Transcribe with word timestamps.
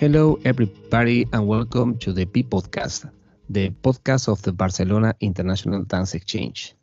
Hello, 0.00 0.38
everybody, 0.46 1.26
and 1.30 1.46
welcome 1.46 1.98
to 1.98 2.10
the 2.10 2.24
P 2.24 2.42
Podcast, 2.42 3.04
the 3.50 3.68
podcast 3.68 4.28
of 4.28 4.40
the 4.40 4.50
Barcelona 4.50 5.14
International 5.20 5.84
Dance 5.84 6.14
Exchange. 6.14 6.74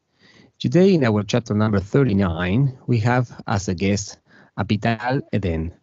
Today, 0.59 0.93
in 0.93 1.03
our 1.03 1.23
chapter 1.23 1.55
number 1.55 1.79
39, 1.79 2.77
we 2.85 2.99
have 2.99 3.41
as 3.47 3.69
a 3.69 3.73
guest 3.73 4.19
Avital 4.59 5.23
Eden. 5.33 5.73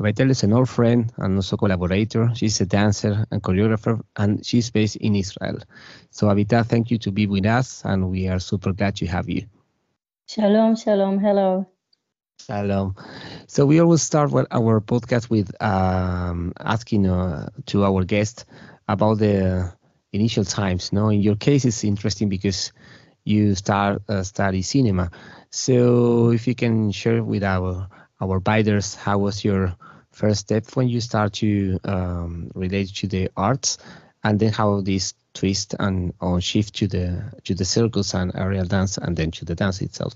Avital 0.00 0.30
is 0.30 0.44
an 0.44 0.54
old 0.54 0.70
friend 0.70 1.12
and 1.18 1.36
also 1.36 1.58
collaborator. 1.58 2.30
She's 2.34 2.58
a 2.62 2.64
dancer 2.64 3.26
and 3.30 3.42
choreographer, 3.42 4.00
and 4.16 4.42
she's 4.42 4.70
based 4.70 4.96
in 4.96 5.14
Israel. 5.14 5.58
So, 6.08 6.28
Avital, 6.28 6.64
thank 6.64 6.90
you 6.90 6.96
to 7.00 7.12
be 7.12 7.26
with 7.26 7.44
us, 7.44 7.82
and 7.84 8.08
we 8.08 8.28
are 8.28 8.38
super 8.38 8.72
glad 8.72 8.96
to 8.96 9.06
have 9.08 9.28
you. 9.28 9.44
Shalom, 10.26 10.76
shalom, 10.76 11.18
hello. 11.18 11.71
Shalom. 12.46 12.96
So 13.46 13.66
we 13.66 13.80
always 13.80 14.02
start 14.02 14.32
our 14.50 14.80
podcast 14.80 15.30
with 15.30 15.50
um, 15.62 16.52
asking 16.58 17.06
uh, 17.06 17.50
to 17.66 17.84
our 17.84 18.04
guest 18.04 18.46
about 18.88 19.18
the 19.18 19.72
initial 20.12 20.44
times. 20.44 20.92
No, 20.92 21.08
in 21.08 21.20
your 21.22 21.36
case, 21.36 21.64
it's 21.64 21.84
interesting 21.84 22.28
because 22.28 22.72
you 23.24 23.54
start 23.54 24.02
uh, 24.08 24.22
study 24.24 24.62
cinema. 24.62 25.10
So 25.50 26.30
if 26.30 26.46
you 26.48 26.54
can 26.54 26.90
share 26.90 27.22
with 27.22 27.44
our 27.44 27.88
our 28.20 28.40
buyers, 28.40 28.94
how 28.94 29.18
was 29.18 29.44
your 29.44 29.76
first 30.10 30.40
step 30.40 30.64
when 30.74 30.88
you 30.88 31.00
start 31.00 31.34
to 31.34 31.78
um, 31.84 32.50
relate 32.54 32.88
to 32.96 33.06
the 33.06 33.30
arts, 33.36 33.78
and 34.24 34.40
then 34.40 34.52
how 34.52 34.80
this 34.80 35.14
twist 35.32 35.74
and 35.78 36.12
or 36.20 36.40
shift 36.40 36.74
to 36.76 36.88
the 36.88 37.32
to 37.44 37.54
the 37.54 37.64
circus 37.64 38.14
and 38.14 38.32
aerial 38.34 38.66
dance, 38.66 38.98
and 38.98 39.16
then 39.16 39.30
to 39.30 39.44
the 39.44 39.54
dance 39.54 39.80
itself. 39.80 40.14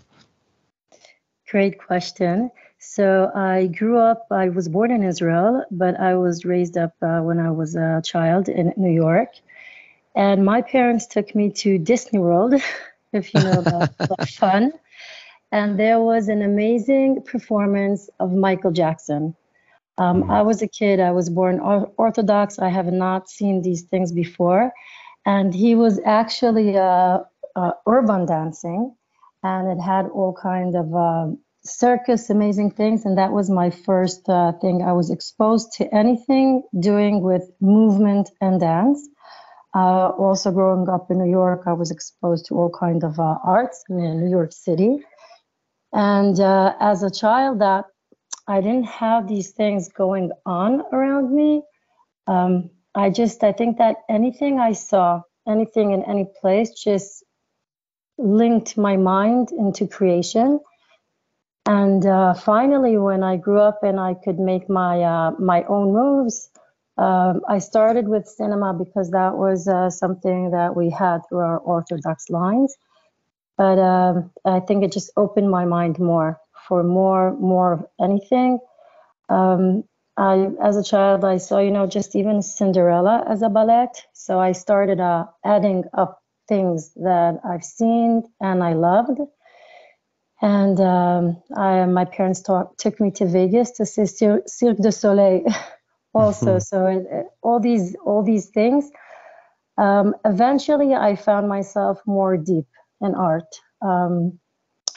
Great 1.50 1.78
question. 1.78 2.50
So 2.78 3.30
I 3.34 3.68
grew 3.68 3.98
up, 3.98 4.26
I 4.30 4.48
was 4.48 4.68
born 4.68 4.90
in 4.90 5.02
Israel, 5.02 5.64
but 5.70 5.98
I 5.98 6.16
was 6.16 6.44
raised 6.44 6.76
up 6.76 6.92
uh, 7.02 7.20
when 7.20 7.38
I 7.38 7.50
was 7.50 7.76
a 7.76 8.02
child 8.04 8.48
in 8.48 8.72
New 8.76 8.92
York. 8.92 9.28
And 10.14 10.44
my 10.44 10.62
parents 10.62 11.06
took 11.06 11.34
me 11.34 11.50
to 11.52 11.78
Disney 11.78 12.18
World, 12.18 12.54
if 13.12 13.32
you 13.32 13.40
know 13.42 13.60
about, 13.60 13.90
about 14.00 14.28
fun. 14.28 14.72
And 15.52 15.78
there 15.78 16.00
was 16.00 16.28
an 16.28 16.42
amazing 16.42 17.22
performance 17.22 18.10
of 18.18 18.32
Michael 18.32 18.72
Jackson. 18.72 19.36
Um, 19.98 20.24
mm. 20.24 20.30
I 20.30 20.42
was 20.42 20.62
a 20.62 20.68
kid, 20.68 21.00
I 21.00 21.12
was 21.12 21.30
born 21.30 21.60
Orthodox. 21.60 22.58
I 22.58 22.68
have 22.68 22.92
not 22.92 23.30
seen 23.30 23.62
these 23.62 23.82
things 23.82 24.12
before. 24.12 24.72
And 25.24 25.54
he 25.54 25.74
was 25.74 26.00
actually 26.04 26.76
uh, 26.76 27.20
uh, 27.54 27.72
urban 27.86 28.26
dancing 28.26 28.94
and 29.46 29.78
it 29.78 29.82
had 29.82 30.06
all 30.06 30.32
kinds 30.32 30.74
of 30.74 30.94
uh, 30.94 31.26
circus, 31.64 32.30
amazing 32.30 32.70
things. 32.70 33.04
And 33.04 33.16
that 33.18 33.32
was 33.32 33.50
my 33.50 33.70
first 33.70 34.28
uh, 34.28 34.52
thing. 34.60 34.82
I 34.82 34.92
was 34.92 35.10
exposed 35.10 35.72
to 35.78 35.94
anything 35.94 36.62
doing 36.78 37.22
with 37.22 37.44
movement 37.60 38.30
and 38.40 38.60
dance. 38.60 39.00
Uh, 39.74 40.08
also, 40.08 40.50
growing 40.50 40.88
up 40.88 41.10
in 41.10 41.18
New 41.18 41.30
York, 41.30 41.62
I 41.66 41.74
was 41.74 41.90
exposed 41.90 42.46
to 42.46 42.54
all 42.54 42.70
kinds 42.70 43.04
of 43.04 43.18
uh, 43.18 43.36
arts 43.44 43.84
in 43.90 44.20
New 44.20 44.30
York 44.30 44.52
City. 44.52 45.00
And 45.92 46.38
uh, 46.40 46.74
as 46.80 47.02
a 47.02 47.10
child, 47.10 47.60
that 47.60 47.84
I 48.48 48.60
didn't 48.60 48.86
have 48.86 49.28
these 49.28 49.50
things 49.50 49.88
going 49.88 50.30
on 50.46 50.82
around 50.92 51.34
me. 51.34 51.62
Um, 52.26 52.70
I 52.94 53.10
just, 53.10 53.44
I 53.44 53.52
think 53.52 53.78
that 53.78 53.96
anything 54.08 54.58
I 54.58 54.72
saw, 54.72 55.22
anything 55.46 55.92
in 55.92 56.02
any 56.04 56.26
place, 56.40 56.70
just 56.70 57.24
linked 58.18 58.76
my 58.76 58.96
mind 58.96 59.52
into 59.52 59.86
creation. 59.86 60.60
And 61.66 62.06
uh, 62.06 62.34
finally, 62.34 62.96
when 62.96 63.22
I 63.22 63.36
grew 63.36 63.60
up 63.60 63.82
and 63.82 63.98
I 63.98 64.14
could 64.14 64.38
make 64.38 64.68
my 64.70 65.02
uh, 65.02 65.30
my 65.38 65.64
own 65.64 65.92
moves, 65.92 66.48
um, 66.96 67.42
I 67.48 67.58
started 67.58 68.08
with 68.08 68.26
cinema 68.26 68.72
because 68.72 69.10
that 69.10 69.36
was 69.36 69.66
uh, 69.66 69.90
something 69.90 70.52
that 70.52 70.76
we 70.76 70.90
had 70.90 71.22
through 71.28 71.40
our 71.40 71.58
Orthodox 71.58 72.30
lines. 72.30 72.74
But 73.58 73.78
um, 73.78 74.30
I 74.44 74.60
think 74.60 74.84
it 74.84 74.92
just 74.92 75.10
opened 75.16 75.50
my 75.50 75.64
mind 75.64 75.98
more 75.98 76.38
for 76.68 76.82
more 76.82 77.36
more 77.36 77.72
of 77.72 77.86
anything. 78.00 78.60
Um, 79.28 79.84
I, 80.16 80.48
as 80.62 80.76
a 80.76 80.82
child, 80.82 81.24
I 81.24 81.36
saw, 81.36 81.58
you 81.58 81.70
know, 81.70 81.86
just 81.86 82.16
even 82.16 82.40
Cinderella 82.42 83.24
as 83.28 83.42
a 83.42 83.48
ballet. 83.48 83.88
So 84.14 84.38
I 84.40 84.52
started 84.52 85.00
uh, 85.00 85.26
adding 85.44 85.84
up 85.92 86.22
things 86.48 86.92
that 86.96 87.40
I've 87.44 87.64
seen 87.64 88.24
and 88.40 88.62
I 88.62 88.74
loved. 88.74 89.20
And 90.42 90.78
um, 90.80 91.42
I, 91.56 91.86
my 91.86 92.04
parents 92.04 92.42
talk, 92.42 92.76
took 92.76 93.00
me 93.00 93.10
to 93.12 93.26
Vegas 93.26 93.72
to 93.72 93.86
see 93.86 94.06
Cir- 94.06 94.42
Cirque 94.46 94.78
du 94.78 94.92
Soleil, 94.92 95.44
also. 96.14 96.58
so 96.60 96.86
it, 96.86 97.06
it, 97.10 97.26
all 97.42 97.60
these 97.60 97.96
all 98.04 98.22
these 98.22 98.48
things. 98.48 98.90
Um, 99.78 100.14
eventually, 100.24 100.94
I 100.94 101.16
found 101.16 101.48
myself 101.48 102.00
more 102.06 102.36
deep 102.36 102.66
in 103.00 103.14
art, 103.14 103.60
um, 103.82 104.38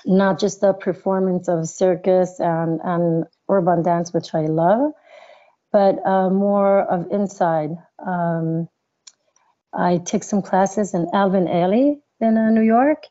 not 0.05 0.39
just 0.39 0.61
the 0.61 0.73
performance 0.73 1.47
of 1.47 1.67
circus 1.69 2.39
and 2.39 2.81
and 2.83 3.25
urban 3.49 3.83
dance, 3.83 4.13
which 4.13 4.35
I 4.35 4.41
love, 4.47 4.91
but 5.71 6.05
uh, 6.05 6.29
more 6.29 6.81
of 6.81 7.07
inside. 7.11 7.71
Um, 8.05 8.69
I 9.73 9.97
took 9.99 10.23
some 10.23 10.41
classes 10.41 10.93
in 10.93 11.07
Alvin 11.13 11.45
Ailey 11.45 12.01
in 12.19 12.37
uh, 12.37 12.49
New 12.51 12.61
York, 12.61 13.03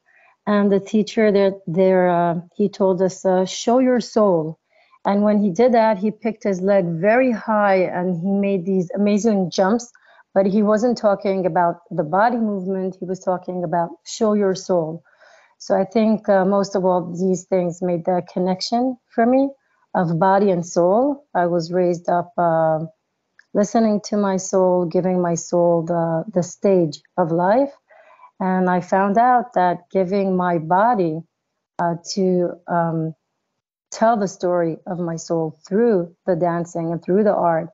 and 0.46 0.70
the 0.72 0.80
teacher 0.80 1.30
there, 1.30 1.52
there 1.66 2.10
uh, 2.10 2.40
he 2.54 2.68
told 2.68 3.00
us, 3.02 3.24
uh, 3.24 3.44
"Show 3.44 3.78
your 3.78 4.00
soul." 4.00 4.58
And 5.04 5.22
when 5.22 5.38
he 5.42 5.50
did 5.50 5.72
that, 5.72 5.98
he 5.98 6.10
picked 6.10 6.44
his 6.44 6.60
leg 6.60 6.84
very 6.86 7.30
high 7.30 7.76
and 7.76 8.16
he 8.20 8.30
made 8.30 8.66
these 8.66 8.90
amazing 8.94 9.50
jumps. 9.50 9.90
But 10.34 10.46
he 10.46 10.62
wasn't 10.62 10.98
talking 10.98 11.46
about 11.46 11.76
the 11.90 12.04
body 12.04 12.38
movement; 12.38 12.96
he 12.98 13.06
was 13.06 13.20
talking 13.20 13.64
about 13.64 13.90
show 14.04 14.34
your 14.34 14.54
soul. 14.54 15.02
So 15.58 15.76
I 15.76 15.84
think 15.84 16.28
uh, 16.28 16.44
most 16.44 16.76
of 16.76 16.84
all 16.84 17.12
these 17.12 17.44
things 17.44 17.82
made 17.82 18.04
the 18.04 18.22
connection 18.32 18.96
for 19.14 19.26
me 19.26 19.50
of 19.94 20.18
body 20.18 20.50
and 20.50 20.64
soul. 20.64 21.26
I 21.34 21.46
was 21.46 21.72
raised 21.72 22.08
up 22.08 22.32
uh, 22.36 22.80
listening 23.58 24.00
to 24.00 24.16
my 24.16 24.36
soul, 24.36 24.84
giving 24.84 25.20
my 25.20 25.34
soul 25.34 25.82
the, 25.82 26.24
the 26.32 26.44
stage 26.44 27.02
of 27.16 27.32
life. 27.32 27.72
And 28.38 28.70
I 28.70 28.80
found 28.80 29.18
out 29.18 29.54
that 29.54 29.90
giving 29.90 30.36
my 30.36 30.58
body 30.58 31.22
uh, 31.80 31.96
to 32.14 32.52
um, 32.68 33.16
tell 33.90 34.16
the 34.16 34.28
story 34.28 34.76
of 34.86 35.00
my 35.00 35.16
soul 35.16 35.58
through 35.66 36.14
the 36.24 36.36
dancing 36.36 36.92
and 36.92 37.02
through 37.02 37.24
the 37.24 37.34
art 37.34 37.70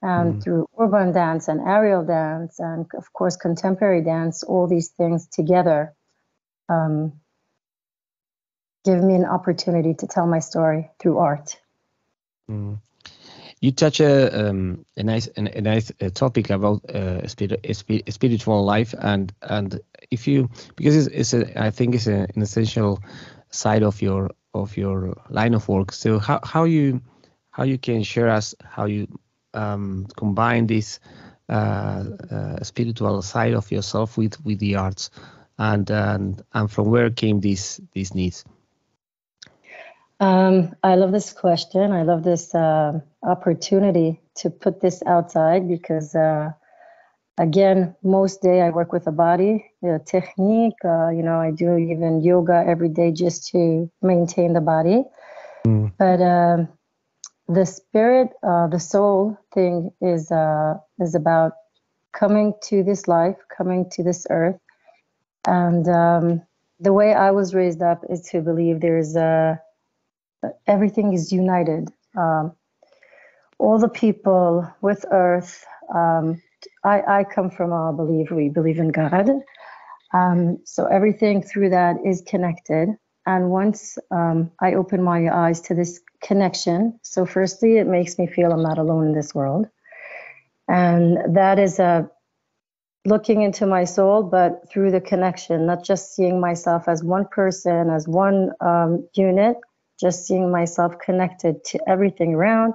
and 0.00 0.34
mm. 0.34 0.42
through 0.42 0.68
urban 0.78 1.10
dance 1.12 1.48
and 1.48 1.60
aerial 1.60 2.04
dance 2.04 2.60
and 2.60 2.86
of 2.96 3.12
course 3.12 3.36
contemporary 3.36 4.02
dance 4.04 4.44
all 4.44 4.66
these 4.68 4.90
things 4.90 5.26
together 5.26 5.92
um, 6.68 7.12
give 8.84 9.02
me 9.02 9.14
an 9.14 9.24
opportunity 9.24 9.94
to 9.94 10.06
tell 10.06 10.26
my 10.26 10.40
story 10.40 10.90
through 11.00 11.18
art 11.18 11.58
mm 12.48 12.78
you 13.60 13.72
touch 13.72 14.00
a 14.00 14.48
um, 14.48 14.84
a 14.96 15.02
nice 15.02 15.28
a, 15.36 15.58
a 15.58 15.60
nice 15.60 15.90
uh, 16.00 16.10
topic 16.10 16.50
about 16.50 16.84
uh, 16.90 17.26
spirit, 17.26 17.64
spiritual 18.08 18.64
life 18.64 18.94
and 18.98 19.32
and 19.42 19.80
if 20.10 20.26
you 20.26 20.48
because 20.76 21.06
it's, 21.06 21.32
it's 21.32 21.34
a, 21.34 21.62
I 21.62 21.70
think 21.70 21.94
it's 21.94 22.06
a, 22.06 22.26
an 22.34 22.42
essential 22.42 23.02
side 23.50 23.82
of 23.82 24.02
your 24.02 24.30
of 24.54 24.76
your 24.76 25.16
line 25.30 25.54
of 25.54 25.68
work. 25.68 25.92
So 25.92 26.18
how 26.18 26.40
how 26.44 26.64
you 26.64 27.00
how 27.50 27.64
you 27.64 27.78
can 27.78 28.02
share 28.02 28.28
us 28.28 28.54
how 28.62 28.84
you 28.84 29.06
um, 29.54 30.06
combine 30.16 30.66
this 30.66 31.00
uh, 31.48 32.04
uh, 32.30 32.62
spiritual 32.62 33.22
side 33.22 33.54
of 33.54 33.70
yourself 33.70 34.18
with 34.18 34.44
with 34.44 34.58
the 34.58 34.76
arts 34.76 35.10
and 35.58 35.90
and 35.90 36.42
and 36.52 36.70
from 36.70 36.90
where 36.90 37.10
came 37.10 37.40
these 37.40 37.80
these 37.92 38.14
needs. 38.14 38.44
Um, 40.18 40.74
I 40.82 40.94
love 40.94 41.12
this 41.12 41.32
question. 41.32 41.92
I 41.92 42.02
love 42.02 42.22
this 42.24 42.54
uh, 42.54 43.00
opportunity 43.22 44.20
to 44.36 44.50
put 44.50 44.80
this 44.80 45.02
outside 45.06 45.68
because, 45.68 46.14
uh, 46.14 46.52
again, 47.36 47.94
most 48.02 48.40
day 48.40 48.62
I 48.62 48.70
work 48.70 48.92
with 48.92 49.04
the 49.04 49.12
body, 49.12 49.70
the 49.82 50.00
technique. 50.06 50.78
Uh, 50.84 51.10
you 51.10 51.22
know, 51.22 51.38
I 51.38 51.50
do 51.50 51.76
even 51.76 52.22
yoga 52.22 52.64
every 52.66 52.88
day 52.88 53.12
just 53.12 53.48
to 53.48 53.90
maintain 54.00 54.54
the 54.54 54.62
body. 54.62 55.04
Mm. 55.66 55.92
But 55.98 56.22
um, 56.22 56.68
the 57.48 57.66
spirit, 57.66 58.30
uh, 58.42 58.68
the 58.68 58.80
soul 58.80 59.36
thing 59.52 59.90
is 60.00 60.30
uh, 60.30 60.74
is 60.98 61.14
about 61.14 61.52
coming 62.12 62.54
to 62.64 62.82
this 62.82 63.06
life, 63.06 63.36
coming 63.54 63.90
to 63.90 64.02
this 64.02 64.26
earth, 64.30 64.58
and 65.46 65.86
um, 65.88 66.42
the 66.80 66.94
way 66.94 67.12
I 67.12 67.32
was 67.32 67.54
raised 67.54 67.82
up 67.82 68.02
is 68.08 68.22
to 68.30 68.40
believe 68.40 68.80
there's 68.80 69.14
a 69.14 69.60
everything 70.66 71.12
is 71.12 71.32
united. 71.32 71.88
Um, 72.16 72.52
all 73.58 73.78
the 73.78 73.88
people 73.88 74.70
with 74.80 75.04
Earth. 75.10 75.64
Um, 75.94 76.42
I, 76.84 77.02
I, 77.20 77.24
come 77.24 77.50
from 77.50 77.72
a 77.72 77.92
belief 77.92 78.30
we 78.30 78.48
believe 78.48 78.78
in 78.78 78.88
God. 78.88 79.30
Um, 80.12 80.58
so 80.64 80.86
everything 80.86 81.42
through 81.42 81.70
that 81.70 81.96
is 82.04 82.22
connected. 82.26 82.88
And 83.26 83.50
once 83.50 83.98
um, 84.10 84.50
I 84.60 84.74
open 84.74 85.02
my 85.02 85.28
eyes 85.28 85.60
to 85.62 85.74
this 85.74 86.00
connection, 86.22 86.98
so 87.02 87.26
firstly, 87.26 87.76
it 87.76 87.86
makes 87.86 88.18
me 88.18 88.26
feel 88.26 88.52
I'm 88.52 88.62
not 88.62 88.78
alone 88.78 89.06
in 89.06 89.14
this 89.14 89.34
world. 89.34 89.68
And 90.68 91.36
that 91.36 91.58
is 91.58 91.78
a 91.78 92.10
looking 93.04 93.42
into 93.42 93.66
my 93.66 93.84
soul, 93.84 94.22
but 94.22 94.68
through 94.68 94.90
the 94.90 95.00
connection, 95.00 95.66
not 95.66 95.84
just 95.84 96.14
seeing 96.14 96.40
myself 96.40 96.88
as 96.88 97.04
one 97.04 97.26
person, 97.26 97.88
as 97.88 98.08
one 98.08 98.50
um, 98.60 99.08
unit, 99.14 99.56
just 99.98 100.26
seeing 100.26 100.50
myself 100.50 100.98
connected 100.98 101.64
to 101.64 101.80
everything 101.88 102.34
around. 102.34 102.74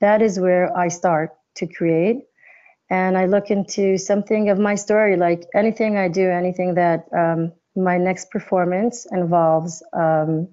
That 0.00 0.22
is 0.22 0.38
where 0.38 0.76
I 0.76 0.88
start 0.88 1.30
to 1.56 1.66
create. 1.66 2.24
And 2.90 3.18
I 3.18 3.26
look 3.26 3.50
into 3.50 3.98
something 3.98 4.50
of 4.50 4.58
my 4.58 4.76
story, 4.76 5.16
like 5.16 5.44
anything 5.54 5.96
I 5.96 6.08
do, 6.08 6.28
anything 6.28 6.74
that 6.74 7.06
um, 7.16 7.52
my 7.74 7.98
next 7.98 8.30
performance 8.30 9.06
involves 9.10 9.82
um, 9.92 10.48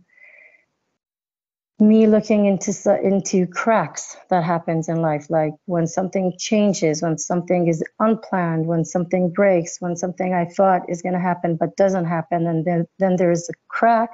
me 1.80 2.08
looking 2.08 2.46
into 2.46 2.72
into 3.04 3.48
cracks 3.48 4.16
that 4.30 4.44
happens 4.44 4.88
in 4.88 5.02
life 5.02 5.26
like 5.30 5.54
when 5.66 5.88
something 5.88 6.32
changes 6.38 7.02
when 7.02 7.18
something 7.18 7.68
is 7.68 7.84
unplanned 8.00 8.68
when 8.68 8.86
something 8.86 9.32
breaks 9.34 9.78
when 9.80 9.96
something 9.96 10.34
i 10.34 10.46
thought 10.46 10.82
is 10.88 11.02
going 11.02 11.14
to 11.14 11.20
happen 11.20 11.58
but 11.60 11.76
doesn't 11.76 12.06
happen 12.06 12.46
and 12.48 12.64
then 12.64 12.86
then 13.00 13.16
there's 13.16 13.50
a 13.50 13.54
crack 13.68 14.12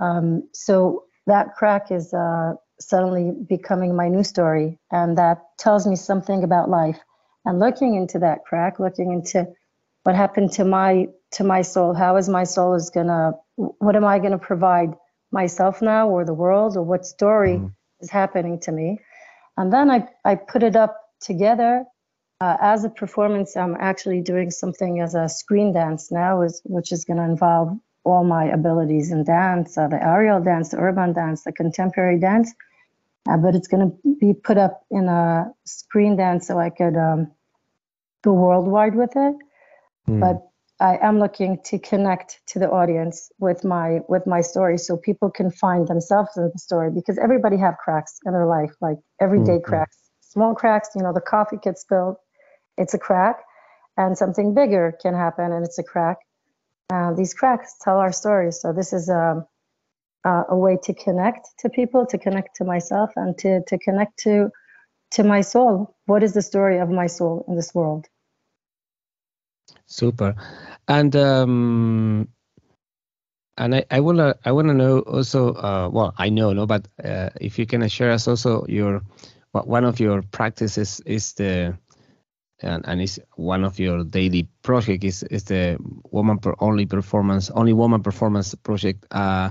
um, 0.00 0.48
so 0.54 1.04
that 1.28 1.54
crack 1.56 1.90
is 1.90 2.12
uh, 2.12 2.54
suddenly 2.80 3.32
becoming 3.48 3.96
my 3.96 4.08
new 4.08 4.24
story 4.24 4.78
and 4.90 5.16
that 5.18 5.38
tells 5.58 5.86
me 5.86 5.96
something 5.96 6.42
about 6.44 6.68
life 6.68 6.98
and 7.44 7.58
looking 7.58 7.94
into 7.94 8.18
that 8.18 8.44
crack 8.44 8.78
looking 8.78 9.12
into 9.12 9.46
what 10.02 10.14
happened 10.14 10.52
to 10.52 10.64
my 10.64 11.06
to 11.30 11.44
my 11.44 11.62
soul 11.62 11.94
how 11.94 12.16
is 12.16 12.28
my 12.28 12.44
soul 12.44 12.74
is 12.74 12.90
going 12.90 13.06
to 13.06 13.32
what 13.56 13.96
am 13.96 14.04
i 14.04 14.18
going 14.18 14.32
to 14.32 14.38
provide 14.38 14.94
myself 15.30 15.82
now 15.82 16.08
or 16.08 16.24
the 16.24 16.34
world 16.34 16.76
or 16.76 16.82
what 16.82 17.04
story 17.04 17.56
mm. 17.56 17.72
is 18.00 18.10
happening 18.10 18.60
to 18.60 18.72
me. 18.72 19.00
And 19.56 19.72
then 19.72 19.90
I, 19.90 20.08
I 20.24 20.36
put 20.36 20.62
it 20.62 20.76
up 20.76 21.00
together 21.20 21.84
uh, 22.40 22.56
as 22.60 22.84
a 22.84 22.90
performance. 22.90 23.56
I'm 23.56 23.76
actually 23.78 24.20
doing 24.22 24.50
something 24.50 25.00
as 25.00 25.14
a 25.14 25.28
screen 25.28 25.72
dance 25.72 26.10
now, 26.10 26.42
is, 26.42 26.62
which 26.64 26.92
is 26.92 27.04
going 27.04 27.18
to 27.18 27.24
involve 27.24 27.76
all 28.08 28.24
my 28.24 28.44
abilities 28.46 29.10
in 29.10 29.24
dance, 29.24 29.76
uh, 29.78 29.88
the 29.88 30.02
aerial 30.02 30.40
dance, 30.42 30.70
the 30.70 30.78
urban 30.78 31.12
dance, 31.12 31.44
the 31.44 31.52
contemporary 31.52 32.18
dance. 32.18 32.52
Uh, 33.28 33.36
but 33.36 33.54
it's 33.54 33.68
going 33.68 33.90
to 33.90 34.16
be 34.20 34.32
put 34.32 34.56
up 34.56 34.84
in 34.90 35.08
a 35.08 35.52
screen 35.64 36.16
dance 36.16 36.46
so 36.46 36.58
I 36.58 36.70
could 36.70 36.96
um, 36.96 37.30
go 38.22 38.32
worldwide 38.32 38.94
with 38.94 39.10
it. 39.14 39.36
Mm. 40.08 40.20
But 40.20 40.48
I 40.80 40.96
am 41.02 41.18
looking 41.18 41.58
to 41.64 41.78
connect 41.78 42.40
to 42.48 42.58
the 42.58 42.70
audience 42.70 43.32
with 43.38 43.64
my 43.64 44.00
with 44.08 44.26
my 44.26 44.40
story 44.40 44.78
so 44.78 44.96
people 44.96 45.30
can 45.30 45.50
find 45.50 45.88
themselves 45.88 46.30
in 46.36 46.50
the 46.52 46.58
story 46.58 46.90
because 46.90 47.18
everybody 47.18 47.56
have 47.56 47.76
cracks 47.78 48.20
in 48.24 48.32
their 48.32 48.46
life 48.46 48.72
like 48.80 48.98
everyday 49.20 49.58
mm-hmm. 49.58 49.70
cracks 49.70 49.98
small 50.20 50.54
cracks 50.54 50.90
you 50.94 51.02
know 51.02 51.12
the 51.12 51.20
coffee 51.20 51.56
gets 51.60 51.80
spilled 51.80 52.16
it's 52.76 52.94
a 52.94 52.98
crack 52.98 53.40
and 53.96 54.16
something 54.16 54.54
bigger 54.54 54.96
can 55.02 55.14
happen 55.14 55.50
and 55.50 55.64
it's 55.64 55.78
a 55.78 55.82
crack 55.82 56.18
uh, 56.90 57.12
these 57.12 57.34
cracks 57.34 57.76
tell 57.80 57.98
our 57.98 58.12
stories. 58.12 58.60
So 58.60 58.72
this 58.72 58.92
is 58.92 59.08
a, 59.08 59.46
a, 60.24 60.42
a 60.50 60.56
way 60.56 60.78
to 60.84 60.94
connect 60.94 61.48
to 61.60 61.68
people 61.68 62.06
to 62.06 62.18
connect 62.18 62.56
to 62.56 62.64
myself 62.64 63.10
and 63.16 63.36
to 63.38 63.62
to 63.66 63.78
connect 63.78 64.18
to 64.20 64.50
to 65.12 65.24
my 65.24 65.40
soul. 65.42 65.96
What 66.06 66.22
is 66.22 66.32
the 66.32 66.42
story 66.42 66.78
of 66.78 66.88
my 66.88 67.06
soul 67.06 67.44
in 67.48 67.56
this 67.56 67.74
world? 67.74 68.06
Super. 69.86 70.34
And 70.86 71.14
um, 71.16 72.28
and 73.58 73.74
I, 73.74 73.84
I 73.90 74.00
wanna 74.00 74.36
I 74.44 74.52
wanna 74.52 74.74
know 74.74 75.00
also 75.00 75.52
uh, 75.54 75.90
well 75.92 76.14
I 76.16 76.30
know 76.30 76.52
no 76.52 76.66
but 76.66 76.88
uh, 77.04 77.30
if 77.40 77.58
you 77.58 77.66
can 77.66 77.86
share 77.88 78.12
us 78.12 78.28
also 78.28 78.64
your 78.66 79.02
one 79.52 79.84
of 79.84 79.98
your 79.98 80.22
practices 80.22 81.00
is 81.04 81.32
the 81.34 81.76
and, 82.62 82.84
and 82.86 83.00
is 83.00 83.20
one 83.36 83.64
of 83.64 83.78
your 83.78 84.04
daily 84.04 84.48
project 84.62 85.04
is 85.04 85.22
is 85.24 85.44
the 85.44 85.76
woman 86.10 86.38
per 86.38 86.54
only 86.58 86.86
performance 86.86 87.50
only 87.50 87.72
woman 87.72 88.02
performance 88.02 88.54
project 88.54 89.04
uh, 89.10 89.50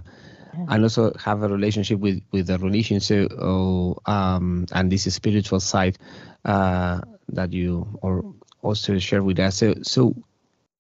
and 0.70 0.84
also 0.84 1.14
have 1.20 1.44
a 1.44 1.48
relationship 1.48 2.00
with 2.00 2.22
with 2.32 2.48
the 2.48 2.58
religion 2.58 3.00
so 3.00 3.28
oh, 3.40 3.98
um 4.12 4.66
and 4.74 4.92
this 4.92 5.08
is 5.08 5.16
spiritual 5.16 5.60
side 5.60 5.98
uh, 6.46 7.00
that 7.30 7.54
you 7.54 7.88
or 8.02 8.34
also 8.62 8.98
share 8.98 9.24
with 9.24 9.40
us 9.40 9.56
so 9.56 9.74
so 9.82 10.16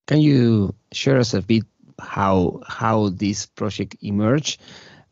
can 0.05 0.19
you 0.19 0.73
share 0.91 1.17
us 1.17 1.33
a 1.33 1.41
bit 1.41 1.63
how 1.99 2.61
how 2.67 3.09
this 3.09 3.45
project 3.45 3.95
emerged 4.01 4.61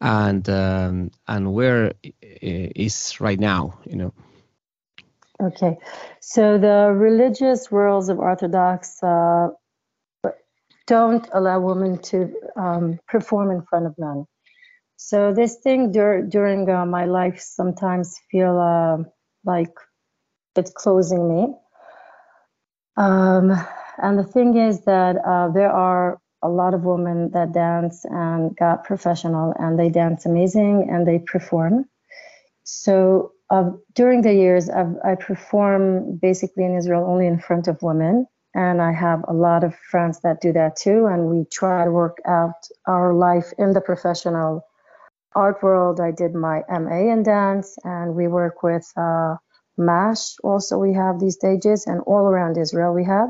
and 0.02 0.48
um, 0.50 1.12
and 1.28 1.54
where 1.54 1.94
is 2.42 3.20
right 3.20 3.40
now? 3.40 3.80
You 3.86 3.96
know. 3.96 4.14
Okay, 5.42 5.78
so 6.22 6.58
the 6.58 6.94
religious 6.96 7.72
worlds 7.72 8.10
of 8.10 8.20
Orthodox 8.20 9.02
uh, 9.04 9.50
don't 10.88 11.28
allow 11.34 11.60
women 11.60 12.00
to 12.04 12.34
um, 12.58 13.00
perform 13.08 13.52
in 13.52 13.64
front 13.64 13.86
of 13.88 13.96
men. 13.98 14.26
So 14.98 15.34
this 15.34 15.58
thing 15.58 15.92
dur- 15.92 16.24
during 16.24 16.70
uh, 16.70 16.86
my 16.86 17.06
life 17.06 17.40
sometimes 17.40 18.16
feel 18.32 18.58
uh, 18.60 19.04
like 19.46 19.74
it's 20.56 20.72
closing 20.72 21.30
me. 21.30 21.54
Um, 22.98 23.52
and 23.98 24.20
the 24.20 24.24
thing 24.24 24.58
is 24.58 24.86
that 24.86 25.18
uh, 25.26 25.50
there 25.50 25.72
are 25.72 26.20
a 26.44 26.50
lot 26.50 26.74
of 26.74 26.84
women 26.86 27.32
that 27.32 27.54
dance 27.54 28.06
and 28.06 28.56
got 28.58 28.84
professional 28.86 29.54
and 29.60 29.80
they 29.80 29.90
dance 29.90 30.26
amazing 30.26 30.90
and 30.92 31.08
they 31.08 31.20
perform. 31.20 31.86
So 32.64 33.34
uh, 33.56 33.72
during 33.94 34.22
the 34.22 34.34
years, 34.34 34.70
I've, 34.70 34.96
I 35.04 35.16
perform 35.16 36.18
basically 36.18 36.66
in 36.66 36.76
Israel 36.76 37.06
only 37.08 37.28
in 37.28 37.40
front 37.40 37.68
of 37.68 37.82
women. 37.82 38.28
And 38.54 38.82
I 38.82 38.92
have 38.92 39.24
a 39.28 39.34
lot 39.34 39.64
of 39.64 39.76
friends 39.92 40.20
that 40.22 40.42
do 40.42 40.52
that 40.54 40.76
too. 40.76 41.08
And 41.08 41.26
we 41.30 41.46
try 41.52 41.86
to 41.86 41.92
work 41.92 42.18
out 42.26 42.60
our 42.88 43.14
life 43.14 43.52
in 43.58 43.74
the 43.74 43.82
professional 43.82 44.66
art 45.36 45.62
world. 45.62 46.00
I 46.00 46.12
did 46.12 46.34
my 46.34 46.64
MA 46.70 47.12
in 47.14 47.24
dance 47.24 47.78
and 47.84 48.16
we 48.16 48.28
work 48.28 48.64
with 48.64 48.86
uh, 48.98 49.36
MASH. 49.78 50.36
Also, 50.44 50.78
we 50.78 50.94
have 50.94 51.20
these 51.20 51.36
stages 51.36 51.86
and 51.86 52.02
all 52.02 52.26
around 52.28 52.58
Israel 52.58 52.94
we 52.94 53.06
have. 53.06 53.30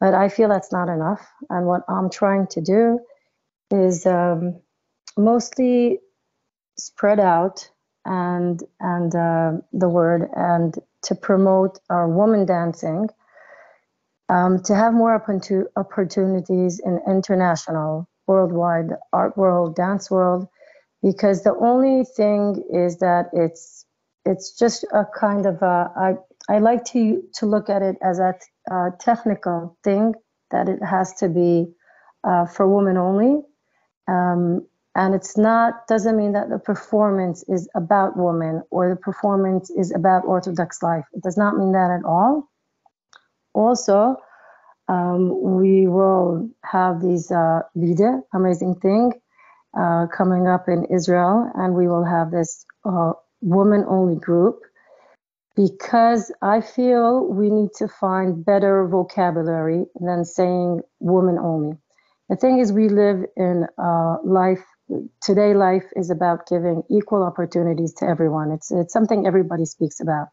But 0.00 0.14
I 0.14 0.28
feel 0.28 0.48
that's 0.48 0.72
not 0.72 0.88
enough. 0.88 1.26
And 1.50 1.66
what 1.66 1.82
I'm 1.88 2.10
trying 2.10 2.46
to 2.48 2.60
do 2.60 3.00
is 3.70 4.06
um, 4.06 4.60
mostly 5.16 6.00
spread 6.76 7.20
out 7.20 7.68
and 8.04 8.62
and 8.80 9.14
uh, 9.14 9.52
the 9.72 9.88
word 9.88 10.28
and 10.34 10.78
to 11.02 11.14
promote 11.14 11.78
our 11.90 12.08
woman 12.08 12.46
dancing, 12.46 13.08
um, 14.28 14.62
to 14.64 14.74
have 14.74 14.94
more 14.94 15.14
opportunities 15.76 16.80
in 16.84 17.00
international, 17.06 18.08
worldwide 18.26 18.90
art 19.12 19.36
world, 19.36 19.76
dance 19.76 20.10
world, 20.10 20.48
because 21.02 21.42
the 21.42 21.54
only 21.56 22.04
thing 22.04 22.62
is 22.72 22.98
that 22.98 23.26
it's 23.32 23.84
it's 24.24 24.58
just 24.58 24.84
a 24.92 25.04
kind 25.18 25.46
of 25.46 25.62
a, 25.62 25.90
I 25.96 26.54
I 26.54 26.58
like 26.58 26.84
to 26.86 27.22
to 27.34 27.46
look 27.46 27.68
at 27.70 27.82
it 27.82 27.96
as 28.02 28.18
a 28.18 28.34
uh, 28.70 28.90
technical 28.98 29.76
thing 29.84 30.14
that 30.50 30.68
it 30.68 30.82
has 30.82 31.14
to 31.14 31.28
be 31.28 31.66
uh, 32.24 32.46
for 32.46 32.66
women 32.68 32.96
only. 32.96 33.42
Um, 34.08 34.66
and 34.96 35.14
it's 35.14 35.36
not 35.36 35.86
doesn't 35.88 36.16
mean 36.16 36.32
that 36.32 36.50
the 36.50 36.58
performance 36.58 37.44
is 37.48 37.68
about 37.74 38.16
women 38.16 38.62
or 38.70 38.90
the 38.90 38.96
performance 38.96 39.70
is 39.70 39.92
about 39.94 40.24
Orthodox 40.24 40.82
life. 40.82 41.04
It 41.12 41.22
does 41.22 41.36
not 41.36 41.56
mean 41.56 41.72
that 41.72 41.90
at 41.90 42.04
all. 42.04 42.48
Also, 43.54 44.16
um, 44.88 45.58
we 45.58 45.86
will 45.88 46.48
have 46.64 47.00
these 47.00 47.30
uh, 47.30 47.60
amazing 48.34 48.76
thing, 48.76 49.12
uh, 49.78 50.06
coming 50.16 50.46
up 50.46 50.68
in 50.68 50.84
Israel, 50.86 51.50
and 51.54 51.74
we 51.74 51.88
will 51.88 52.04
have 52.04 52.30
this 52.30 52.64
uh, 52.84 53.12
woman 53.40 53.84
only 53.88 54.16
group 54.16 54.60
because 55.56 56.32
I 56.42 56.60
feel 56.60 57.26
we 57.26 57.50
need 57.50 57.70
to 57.78 57.88
find 57.88 58.44
better 58.44 58.86
vocabulary 58.86 59.86
than 60.00 60.24
saying 60.24 60.82
woman 61.00 61.38
only. 61.38 61.76
The 62.28 62.36
thing 62.36 62.58
is, 62.58 62.72
we 62.72 62.88
live 62.88 63.24
in 63.36 63.66
uh, 63.78 64.16
life. 64.24 64.64
Today, 65.22 65.54
life 65.54 65.86
is 65.96 66.10
about 66.10 66.46
giving 66.46 66.82
equal 66.90 67.22
opportunities 67.22 67.94
to 67.94 68.06
everyone. 68.06 68.50
It's 68.50 68.70
it's 68.70 68.92
something 68.92 69.26
everybody 69.26 69.64
speaks 69.64 70.00
about. 70.00 70.28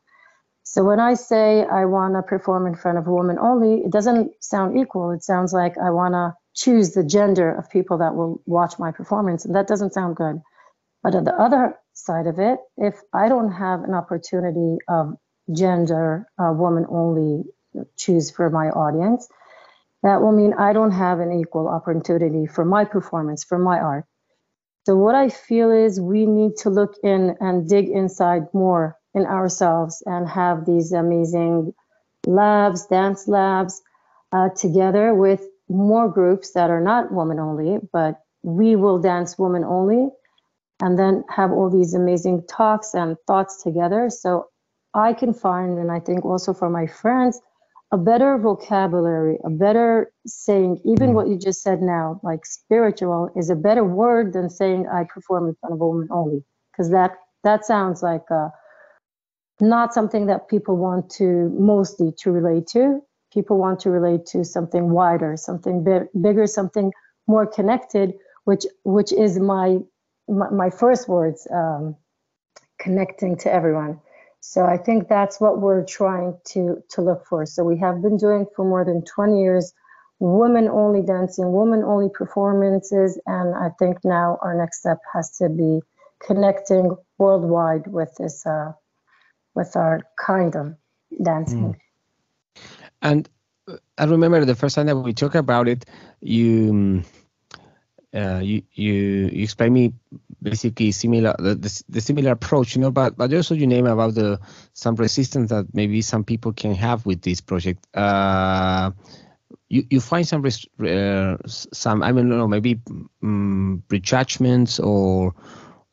So 0.64 0.84
when 0.84 1.00
I 1.00 1.16
say 1.16 1.66
I 1.66 1.86
want 1.86 2.16
to 2.16 2.22
perform 2.22 2.68
in 2.68 2.76
front 2.76 2.98
of 2.98 3.08
a 3.08 3.12
woman 3.12 3.40
only, 3.40 3.82
it 3.82 3.92
doesn't 3.92 4.32
sound 4.44 4.78
equal. 4.78 5.12
It 5.12 5.24
sounds 5.24 5.54
like 5.54 5.78
I 5.78 5.90
want 5.92 6.14
to 6.14 6.36
choose 6.54 6.92
the 6.92 7.04
gender 7.04 7.54
of 7.54 7.70
people 7.70 7.98
that 8.00 8.16
will 8.16 8.42
watch 8.46 8.78
my 8.78 8.92
performance, 8.92 9.46
and 9.46 9.56
that 9.56 9.68
doesn't 9.68 9.94
sound 9.94 10.18
good. 10.18 10.42
But 11.02 11.16
on 11.16 11.24
the 11.24 11.34
other 11.34 11.76
side 11.94 12.28
of 12.28 12.40
it, 12.40 12.60
if 12.78 13.02
I 13.14 13.30
don't 13.30 13.52
have 13.52 13.84
an 13.84 13.94
opportunity 13.94 14.78
of 14.88 15.16
gender, 15.52 16.28
uh, 16.38 16.52
woman 16.54 16.86
only 16.90 17.44
choose 17.98 18.30
for 18.30 18.50
my 18.50 18.70
audience, 18.70 19.28
that 20.04 20.22
will 20.22 20.32
mean 20.32 20.54
I 20.54 20.74
don't 20.74 20.92
have 20.92 21.20
an 21.20 21.32
equal 21.32 21.68
opportunity 21.68 22.46
for 22.48 22.66
my 22.66 22.86
performance, 22.86 23.44
for 23.44 23.58
my 23.58 23.80
art. 23.80 24.06
So, 24.86 24.96
what 24.96 25.16
I 25.16 25.30
feel 25.30 25.72
is 25.72 26.02
we 26.02 26.26
need 26.26 26.58
to 26.58 26.70
look 26.70 26.96
in 27.04 27.36
and 27.40 27.68
dig 27.70 27.90
inside 27.90 28.44
more 28.54 28.98
in 29.14 29.26
ourselves 29.26 30.02
and 30.06 30.28
have 30.28 30.66
these 30.66 30.92
amazing 30.92 31.74
labs, 32.26 32.88
dance 32.88 33.28
labs, 33.28 33.82
uh, 34.32 34.50
together 34.50 35.14
with 35.14 35.46
more 35.70 36.10
groups 36.10 36.54
that 36.54 36.70
are 36.70 36.82
not 36.82 37.12
woman 37.12 37.40
only, 37.40 37.78
but 37.94 38.20
we 38.44 38.76
will 38.76 39.00
dance 39.00 39.38
woman 39.38 39.64
only, 39.64 40.10
and 40.82 40.98
then 40.98 41.24
have 41.30 41.52
all 41.52 41.70
these 41.70 41.94
amazing 41.94 42.44
talks 42.48 42.94
and 42.96 43.18
thoughts 43.28 43.62
together. 43.62 44.10
So 44.10 44.48
I 44.94 45.14
can 45.14 45.34
find, 45.34 45.78
and 45.78 45.92
I 45.92 46.00
think 46.00 46.26
also 46.26 46.54
for 46.54 46.70
my 46.70 46.88
friends, 46.88 47.40
a 47.92 47.98
better 47.98 48.38
vocabulary, 48.38 49.38
a 49.44 49.50
better 49.50 50.12
saying, 50.26 50.80
even 50.86 51.10
mm. 51.10 51.14
what 51.14 51.28
you 51.28 51.38
just 51.38 51.62
said 51.62 51.82
now, 51.82 52.20
like 52.24 52.46
spiritual, 52.46 53.30
is 53.36 53.50
a 53.50 53.56
better 53.56 53.84
word 53.84 54.34
than 54.34 54.50
saying 54.50 54.88
I 54.88 55.04
perform 55.04 55.50
in 55.50 55.56
front 55.60 55.74
of 55.74 55.82
a 55.82 55.88
woman 55.88 56.08
only, 56.12 56.44
because 56.72 56.90
that 56.92 57.18
that 57.44 57.66
sounds 57.66 58.02
like 58.02 58.24
uh, 58.32 58.50
not 59.60 59.94
something 59.94 60.28
that 60.28 60.48
people 60.48 60.78
want 60.78 61.10
to 61.12 61.50
mostly 61.58 62.14
to 62.20 62.32
relate 62.32 62.68
to. 62.68 63.02
People 63.34 63.58
want 63.58 63.80
to 63.82 63.90
relate 63.90 64.26
to 64.28 64.46
something 64.46 64.92
wider, 64.92 65.36
something 65.38 65.84
bi- 65.84 66.08
bigger, 66.20 66.48
something 66.48 66.92
more 67.28 67.46
connected, 67.46 68.14
which 68.46 68.66
which 68.84 69.12
is 69.12 69.38
my 69.40 69.80
my, 70.30 70.50
my 70.50 70.70
first 70.70 71.10
words, 71.10 71.46
um, 71.54 71.96
connecting 72.80 73.38
to 73.38 73.54
everyone. 73.54 74.00
So 74.42 74.66
I 74.66 74.78
think 74.78 75.08
that's 75.08 75.40
what 75.40 75.62
we're 75.62 75.86
trying 75.86 76.38
to 76.46 76.84
to 76.90 77.02
look 77.02 77.26
for. 77.26 77.46
So 77.46 77.64
we 77.64 77.78
have 77.78 78.02
been 78.02 78.18
doing 78.18 78.46
for 78.56 78.66
more 78.66 78.84
than 78.84 79.04
20 79.04 79.40
years 79.40 79.74
women 80.22 80.70
only 80.70 81.02
dancing, 81.02 81.52
women 81.52 81.84
only 81.84 82.08
performances, 82.10 83.20
and 83.26 83.56
I 83.56 83.70
think 83.80 83.98
now 84.06 84.38
our 84.42 84.56
next 84.56 84.80
step 84.80 85.00
has 85.14 85.36
to 85.40 85.50
be 85.50 85.82
connecting 86.20 86.96
worldwide 87.18 87.88
with 87.88 88.14
this 88.18 88.46
uh, 88.46 88.74
with 89.56 89.76
our 89.76 90.02
kind 90.24 90.56
of 90.56 90.76
dancing. 91.22 91.74
Mm. 91.74 92.62
And 93.02 93.30
uh, 93.68 93.78
I 93.98 94.06
remember 94.06 94.46
the 94.46 94.56
first 94.56 94.76
time 94.76 94.86
that 94.86 94.96
we 94.96 95.12
talked 95.12 95.36
about 95.36 95.68
it, 95.68 95.86
you 96.22 97.04
uh, 98.14 98.42
you 98.44 98.62
you 98.74 98.94
you 99.34 99.44
explain 99.44 99.74
me 99.74 99.94
basically 100.42 100.92
similar 100.92 101.36
the, 101.38 101.56
the, 101.56 101.84
the, 101.90 102.02
similar 102.02 102.32
approach, 102.32 102.76
you 102.76 102.82
know, 102.82 102.92
but 102.92 103.18
but 103.18 103.34
also 103.34 103.56
you 103.56 103.68
name 103.68 103.86
about 103.86 104.16
the 104.16 104.40
some 104.74 104.96
resistance 104.96 105.50
that 105.50 105.68
maybe 105.74 106.02
some 106.02 106.24
people 106.24 106.54
can 106.54 106.74
have 106.74 107.06
with 107.06 107.22
this 107.22 107.42
project. 107.42 107.86
Uh, 107.96 108.92
you, 109.70 109.86
you 109.90 110.00
find 110.02 110.28
some 110.28 110.46
uh, 110.46 111.38
some 111.48 112.04
I 112.04 112.12
don't 112.12 112.30
know 112.30 112.48
maybe 112.48 112.80
um, 113.24 113.84
prejudgments 113.88 114.80
or 114.80 115.34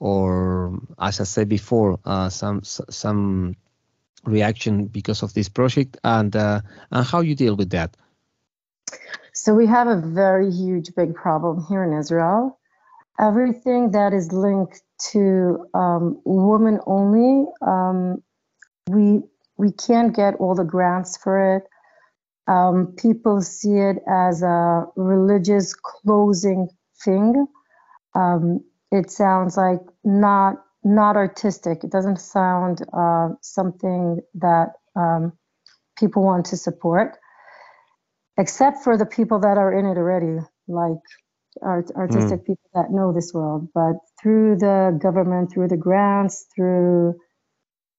or 0.01 0.81
as 0.99 1.21
I 1.21 1.25
said 1.25 1.49
before 1.49 2.01
uh, 2.05 2.29
some 2.29 2.63
some 2.65 3.57
reaction 4.25 4.87
because 4.87 5.23
of 5.23 5.35
this 5.35 5.49
project 5.49 5.97
and 6.05 6.35
uh, 6.35 6.61
and 6.91 7.07
how 7.07 7.21
you 7.21 7.35
deal 7.35 7.57
with 7.57 7.71
that. 7.71 7.97
So 9.33 9.55
we 9.55 9.67
have 9.67 9.87
a 9.87 9.97
very 9.97 10.51
huge, 10.51 10.95
big 10.97 11.15
problem 11.15 11.65
here 11.69 11.85
in 11.85 11.97
Israel. 11.97 12.58
Everything 13.21 13.91
that 13.93 14.13
is 14.13 14.33
linked 14.33 14.81
to 15.13 15.67
um, 15.75 16.21
women 16.25 16.81
only, 16.87 17.47
um, 17.67 18.23
we 18.89 19.23
we 19.57 19.73
can't 19.73 20.15
get 20.15 20.37
all 20.37 20.55
the 20.55 20.65
grants 20.65 21.17
for 21.17 21.57
it. 21.57 21.65
Um, 22.47 22.95
people 22.97 23.41
see 23.43 23.75
it 23.75 23.99
as 24.09 24.43
a 24.43 24.87
religious 24.97 25.75
closing 25.75 26.69
thing. 27.05 27.47
Um, 28.15 28.65
it 28.93 29.11
sounds 29.11 29.57
like 29.57 29.81
not 30.05 30.57
not 30.85 31.17
artistic. 31.17 31.85
It 31.85 31.91
doesn't 31.91 32.21
sound 32.21 32.83
uh, 32.93 33.31
something 33.43 34.21
that 34.35 34.75
um, 34.97 35.33
people 35.99 36.23
want 36.23 36.47
to 36.47 36.57
support 36.57 37.19
except 38.39 38.85
for 38.85 38.97
the 38.97 39.05
people 39.05 39.41
that 39.41 39.59
are 39.59 39.73
in 39.77 39.85
it 39.85 39.99
already, 39.99 40.39
like 40.69 41.03
art, 41.63 41.91
artistic 41.97 42.41
mm. 42.41 42.47
people 42.47 42.71
that 42.75 42.91
know 42.91 43.13
this 43.13 43.33
world. 43.33 43.69
But 43.75 43.97
through 44.21 44.57
the 44.57 44.99
government, 45.01 45.53
through 45.53 45.69
the 45.69 45.77
grants, 45.77 46.47
through 46.55 47.15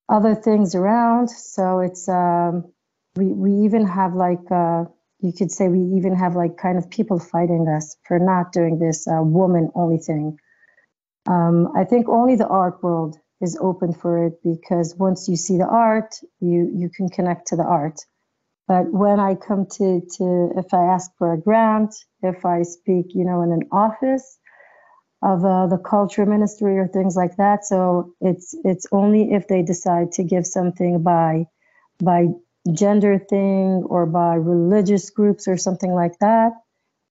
other 0.07 0.35
things 0.35 0.75
around, 0.75 1.29
so 1.29 1.79
it's 1.79 2.07
um, 2.09 2.71
we 3.15 3.25
we 3.25 3.51
even 3.65 3.85
have 3.85 4.13
like 4.15 4.51
uh, 4.51 4.85
you 5.19 5.33
could 5.33 5.51
say 5.51 5.67
we 5.67 5.97
even 5.97 6.15
have 6.15 6.35
like 6.35 6.57
kind 6.57 6.77
of 6.77 6.89
people 6.89 7.19
fighting 7.19 7.67
us 7.67 7.95
for 8.07 8.19
not 8.19 8.51
doing 8.51 8.79
this 8.79 9.07
uh, 9.07 9.21
woman 9.21 9.69
only 9.75 9.97
thing. 9.97 10.37
Um, 11.27 11.69
I 11.75 11.83
think 11.83 12.09
only 12.09 12.35
the 12.35 12.47
art 12.47 12.81
world 12.81 13.17
is 13.41 13.57
open 13.61 13.93
for 13.93 14.25
it 14.25 14.33
because 14.43 14.95
once 14.97 15.27
you 15.29 15.35
see 15.35 15.57
the 15.57 15.67
art, 15.67 16.15
you 16.39 16.71
you 16.73 16.89
can 16.89 17.09
connect 17.09 17.47
to 17.47 17.55
the 17.55 17.63
art. 17.63 17.99
But 18.69 18.93
when 18.93 19.19
I 19.19 19.33
come 19.33 19.65
to, 19.77 20.01
to 20.17 20.51
if 20.55 20.75
I 20.75 20.83
ask 20.93 21.09
for 21.17 21.33
a 21.33 21.41
grant, 21.41 21.95
if 22.21 22.45
I 22.45 22.61
speak, 22.61 23.07
you 23.15 23.25
know, 23.25 23.41
in 23.41 23.51
an 23.51 23.63
office 23.71 24.37
of 25.23 25.43
uh, 25.43 25.65
the 25.65 25.79
culture 25.79 26.27
ministry 26.27 26.77
or 26.77 26.87
things 26.87 27.15
like 27.15 27.37
that, 27.37 27.65
so 27.65 28.13
it's 28.21 28.55
it's 28.63 28.85
only 28.91 29.33
if 29.33 29.47
they 29.47 29.63
decide 29.63 30.11
to 30.13 30.23
give 30.23 30.45
something 30.45 31.01
by 31.01 31.47
by 32.01 32.27
gender 32.71 33.17
thing 33.17 33.85
or 33.89 34.05
by 34.05 34.35
religious 34.35 35.09
groups 35.09 35.47
or 35.47 35.57
something 35.57 35.93
like 35.93 36.19
that, 36.19 36.51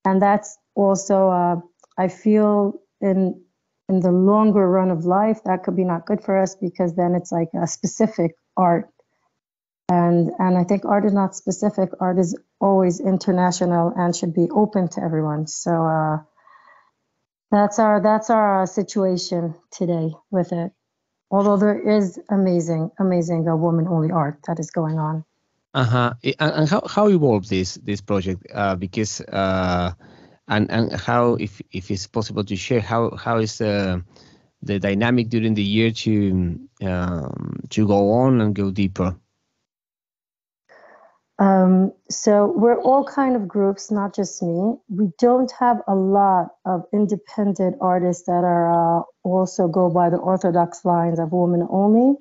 and 0.04 0.22
that's 0.22 0.56
also 0.76 1.28
uh, 1.28 1.56
I 1.98 2.06
feel 2.06 2.80
in 3.00 3.42
in 3.88 3.98
the 3.98 4.12
longer 4.12 4.70
run 4.70 4.92
of 4.92 5.06
life 5.06 5.40
that 5.44 5.64
could 5.64 5.74
be 5.74 5.84
not 5.84 6.06
good 6.06 6.22
for 6.22 6.38
us 6.38 6.54
because 6.54 6.94
then 6.94 7.16
it's 7.16 7.32
like 7.32 7.48
a 7.60 7.66
specific 7.66 8.36
art 8.56 8.88
and 9.88 10.30
and 10.38 10.58
I 10.58 10.64
think 10.64 10.84
art 10.84 11.04
is 11.04 11.14
not 11.14 11.34
specific. 11.34 11.90
Art 12.00 12.18
is 12.18 12.36
always 12.60 13.00
international 13.00 13.92
and 13.96 14.14
should 14.14 14.34
be 14.34 14.48
open 14.50 14.88
to 14.88 15.02
everyone. 15.02 15.46
So 15.46 15.70
uh, 15.86 16.18
that's 17.50 17.78
our 17.78 18.00
that's 18.02 18.30
our 18.30 18.62
uh, 18.62 18.66
situation 18.66 19.54
today 19.70 20.12
with 20.30 20.52
it. 20.52 20.72
Although 21.30 21.56
there 21.56 21.78
is 21.78 22.18
amazing, 22.30 22.90
amazing 22.98 23.48
uh, 23.48 23.56
woman-only 23.56 24.10
art 24.10 24.38
that 24.46 24.58
is 24.58 24.70
going 24.70 24.98
on. 24.98 25.24
Uh 25.74 25.84
huh. 25.84 26.14
And 26.38 26.68
how 26.68 26.82
how 26.86 27.08
evolved 27.08 27.48
this 27.48 27.74
this 27.74 28.00
project? 28.00 28.46
Uh, 28.52 28.76
because 28.76 29.20
uh, 29.20 29.92
and 30.48 30.70
and 30.70 30.92
how 30.92 31.34
if 31.34 31.60
if 31.70 31.90
it's 31.90 32.06
possible 32.06 32.44
to 32.44 32.56
share 32.56 32.80
how 32.80 33.16
how 33.16 33.38
is 33.38 33.58
the 33.58 34.02
the 34.62 34.78
dynamic 34.78 35.28
during 35.28 35.54
the 35.54 35.62
year 35.62 35.90
to 35.92 36.58
um, 36.82 37.60
to 37.70 37.86
go 37.86 38.12
on 38.12 38.40
and 38.40 38.54
go 38.54 38.70
deeper. 38.70 39.16
Um, 41.38 41.92
so 42.10 42.52
we're 42.56 42.80
all 42.80 43.04
kind 43.04 43.36
of 43.36 43.46
groups, 43.46 43.90
not 43.92 44.14
just 44.14 44.42
me. 44.42 44.74
We 44.88 45.10
don't 45.20 45.52
have 45.60 45.80
a 45.86 45.94
lot 45.94 46.48
of 46.64 46.84
independent 46.92 47.76
artists 47.80 48.26
that 48.26 48.42
are 48.44 49.00
uh, 49.00 49.02
also 49.22 49.68
go 49.68 49.88
by 49.88 50.10
the 50.10 50.16
orthodox 50.16 50.84
lines 50.84 51.20
of 51.20 51.30
women 51.32 51.66
only. 51.70 52.16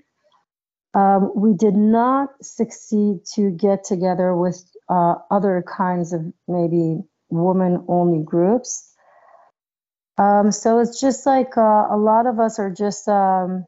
Um, 0.93 1.31
we 1.36 1.53
did 1.53 1.75
not 1.75 2.29
succeed 2.41 3.25
to 3.33 3.50
get 3.51 3.83
together 3.83 4.36
with 4.36 4.63
uh, 4.89 5.15
other 5.31 5.63
kinds 5.67 6.13
of 6.13 6.21
maybe 6.47 7.01
woman 7.29 7.86
only 7.88 8.24
groups. 8.24 8.93
Um, 10.17 10.51
so 10.51 10.79
it's 10.79 11.00
just 11.00 11.25
like 11.25 11.57
uh, 11.57 11.88
a 11.89 11.97
lot 11.97 12.25
of 12.25 12.39
us 12.39 12.59
are 12.59 12.71
just 12.71 13.07
um, 13.07 13.65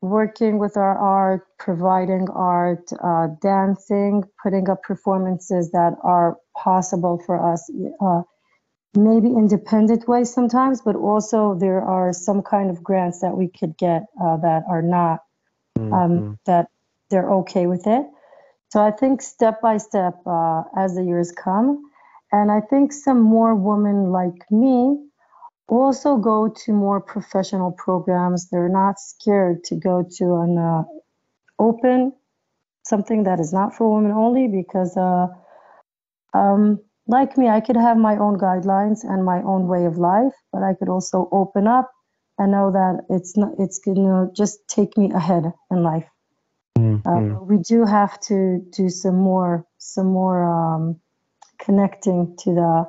working 0.00 0.58
with 0.58 0.76
our 0.76 0.96
art, 0.98 1.46
providing 1.58 2.28
art, 2.30 2.90
uh, 3.02 3.28
dancing, 3.40 4.24
putting 4.42 4.68
up 4.68 4.82
performances 4.82 5.70
that 5.72 5.96
are 6.02 6.36
possible 6.56 7.20
for 7.24 7.52
us, 7.52 7.70
uh, 8.00 8.22
maybe 8.94 9.28
independent 9.28 10.06
ways 10.06 10.32
sometimes, 10.32 10.80
but 10.82 10.96
also 10.96 11.54
there 11.58 11.82
are 11.82 12.12
some 12.12 12.42
kind 12.42 12.70
of 12.70 12.82
grants 12.82 13.20
that 13.20 13.36
we 13.36 13.48
could 13.48 13.76
get 13.76 14.04
uh, 14.22 14.36
that 14.38 14.62
are 14.68 14.82
not, 14.82 15.20
um, 15.76 15.90
mm-hmm. 15.90 16.32
that 16.44 16.68
they're 17.10 17.30
okay 17.30 17.66
with 17.66 17.86
it. 17.86 18.06
So 18.70 18.80
I 18.80 18.90
think 18.90 19.22
step 19.22 19.60
by 19.60 19.78
step 19.78 20.14
uh, 20.26 20.62
as 20.76 20.94
the 20.94 21.04
years 21.04 21.32
come, 21.32 21.82
and 22.32 22.50
I 22.50 22.60
think 22.60 22.92
some 22.92 23.20
more 23.20 23.54
women 23.54 24.10
like 24.10 24.50
me 24.50 25.05
also 25.68 26.16
go 26.16 26.48
to 26.48 26.72
more 26.72 27.00
professional 27.00 27.72
programs. 27.72 28.48
They're 28.50 28.68
not 28.68 28.98
scared 28.98 29.64
to 29.64 29.76
go 29.76 30.04
to 30.18 30.24
an 30.36 30.58
uh, 30.58 30.82
open 31.58 32.12
something 32.86 33.24
that 33.24 33.40
is 33.40 33.52
not 33.52 33.74
for 33.74 33.92
women 33.92 34.12
only 34.12 34.46
because 34.46 34.96
uh, 34.96 35.26
um, 36.34 36.78
like 37.08 37.36
me, 37.36 37.48
I 37.48 37.60
could 37.60 37.76
have 37.76 37.96
my 37.96 38.16
own 38.16 38.38
guidelines 38.38 39.04
and 39.04 39.24
my 39.24 39.42
own 39.42 39.68
way 39.68 39.84
of 39.84 39.96
life, 39.96 40.32
but 40.52 40.62
I 40.62 40.74
could 40.74 40.88
also 40.88 41.28
open 41.32 41.66
up 41.66 41.90
and 42.38 42.52
know 42.52 42.70
that 42.72 43.06
it's 43.08 43.36
not 43.36 43.52
it's 43.58 43.78
gonna 43.78 44.28
just 44.36 44.58
take 44.68 44.96
me 44.96 45.10
ahead 45.12 45.52
in 45.70 45.82
life. 45.82 46.08
Mm-hmm. 46.78 47.08
Uh, 47.08 47.42
we 47.42 47.58
do 47.58 47.84
have 47.84 48.20
to 48.22 48.60
do 48.70 48.88
some 48.90 49.16
more 49.16 49.66
some 49.78 50.06
more 50.06 50.44
um, 50.44 51.00
connecting 51.58 52.36
to 52.40 52.54
the 52.54 52.86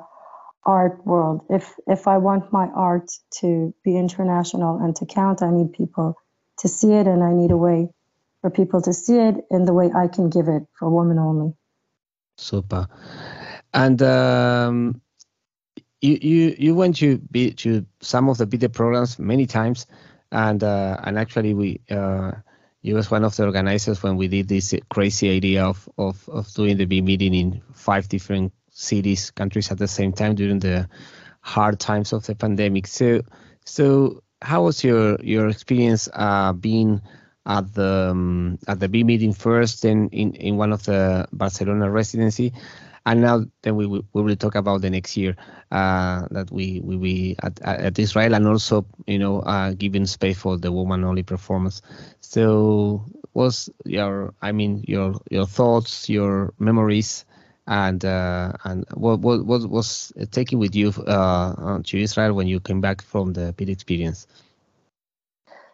art 0.68 1.06
world. 1.06 1.46
If 1.48 1.74
if 1.86 2.06
I 2.06 2.18
want 2.18 2.52
my 2.52 2.66
art 2.66 3.10
to 3.40 3.74
be 3.82 3.96
international 3.96 4.76
and 4.76 4.94
to 4.96 5.06
count, 5.06 5.42
I 5.42 5.50
need 5.50 5.72
people 5.72 6.14
to 6.58 6.68
see 6.68 6.92
it, 6.92 7.06
and 7.06 7.24
I 7.24 7.32
need 7.32 7.50
a 7.50 7.56
way 7.56 7.88
for 8.42 8.50
people 8.50 8.82
to 8.82 8.92
see 8.92 9.18
it 9.18 9.36
in 9.50 9.64
the 9.64 9.72
way 9.72 9.90
I 9.90 10.08
can 10.08 10.28
give 10.28 10.48
it 10.48 10.64
for 10.78 10.90
women 10.90 11.18
only. 11.18 11.54
Super. 12.36 12.86
And 13.72 14.00
um, 14.02 15.00
you 16.00 16.18
you 16.20 16.56
you 16.58 16.74
went 16.74 16.96
to 16.96 17.18
be 17.18 17.52
to 17.52 17.86
some 18.00 18.28
of 18.28 18.36
the 18.36 18.46
BIDE 18.46 18.72
programs 18.72 19.18
many 19.18 19.46
times, 19.46 19.86
and 20.30 20.62
uh, 20.62 21.00
and 21.02 21.18
actually 21.18 21.54
we 21.54 21.80
uh, 21.90 22.32
you 22.82 22.94
was 22.94 23.10
one 23.10 23.24
of 23.24 23.34
the 23.36 23.44
organizers 23.44 24.02
when 24.02 24.16
we 24.16 24.28
did 24.28 24.48
this 24.48 24.74
crazy 24.90 25.30
idea 25.30 25.64
of 25.64 25.88
of 25.96 26.28
of 26.28 26.52
doing 26.52 26.76
the 26.76 26.84
big 26.84 27.04
meeting 27.04 27.34
in 27.34 27.62
five 27.72 28.08
different 28.08 28.52
cities 28.78 29.32
countries 29.32 29.70
at 29.72 29.78
the 29.78 29.88
same 29.88 30.12
time 30.12 30.36
during 30.36 30.60
the 30.60 30.88
hard 31.40 31.80
times 31.80 32.12
of 32.12 32.24
the 32.26 32.34
pandemic. 32.34 32.86
So 32.86 33.22
so 33.64 34.22
how 34.40 34.62
was 34.64 34.84
your 34.84 35.18
your 35.20 35.48
experience 35.48 36.08
uh, 36.12 36.52
being 36.52 37.02
at 37.44 37.74
the 37.74 38.08
um, 38.12 38.58
at 38.68 38.78
the 38.78 38.88
B 38.88 39.02
meeting 39.02 39.32
first, 39.32 39.82
then 39.82 40.08
in 40.12 40.34
in 40.34 40.56
one 40.56 40.72
of 40.72 40.84
the 40.84 41.26
Barcelona 41.32 41.90
residency, 41.90 42.52
and 43.04 43.22
now 43.22 43.44
then 43.62 43.74
we 43.76 43.86
we 43.86 44.22
will 44.22 44.36
talk 44.36 44.54
about 44.54 44.80
the 44.82 44.90
next 44.90 45.16
year 45.16 45.34
uh, 45.72 46.26
that 46.30 46.50
we 46.52 46.80
we 46.84 46.96
be 46.96 47.36
at, 47.42 47.60
at 47.62 47.98
Israel 47.98 48.34
and 48.34 48.46
also 48.46 48.86
you 49.06 49.18
know 49.18 49.40
uh, 49.40 49.72
giving 49.72 50.06
space 50.06 50.38
for 50.38 50.56
the 50.56 50.70
woman 50.70 51.04
only 51.04 51.22
performance. 51.22 51.82
So 52.20 53.04
was 53.34 53.70
your 53.84 54.34
I 54.42 54.52
mean 54.52 54.84
your 54.86 55.14
your 55.30 55.46
thoughts, 55.46 56.08
your 56.08 56.52
memories, 56.58 57.24
and 57.68 58.02
uh, 58.04 58.52
and 58.64 58.84
what 58.94 59.20
what 59.20 59.44
what 59.44 59.68
was 59.68 60.12
taking 60.30 60.58
with 60.58 60.74
you 60.74 60.88
uh, 61.06 61.78
to 61.84 62.00
Israel 62.00 62.32
when 62.32 62.48
you 62.48 62.60
came 62.60 62.80
back 62.80 63.02
from 63.02 63.34
the 63.34 63.52
BIDE 63.52 63.68
experience? 63.68 64.26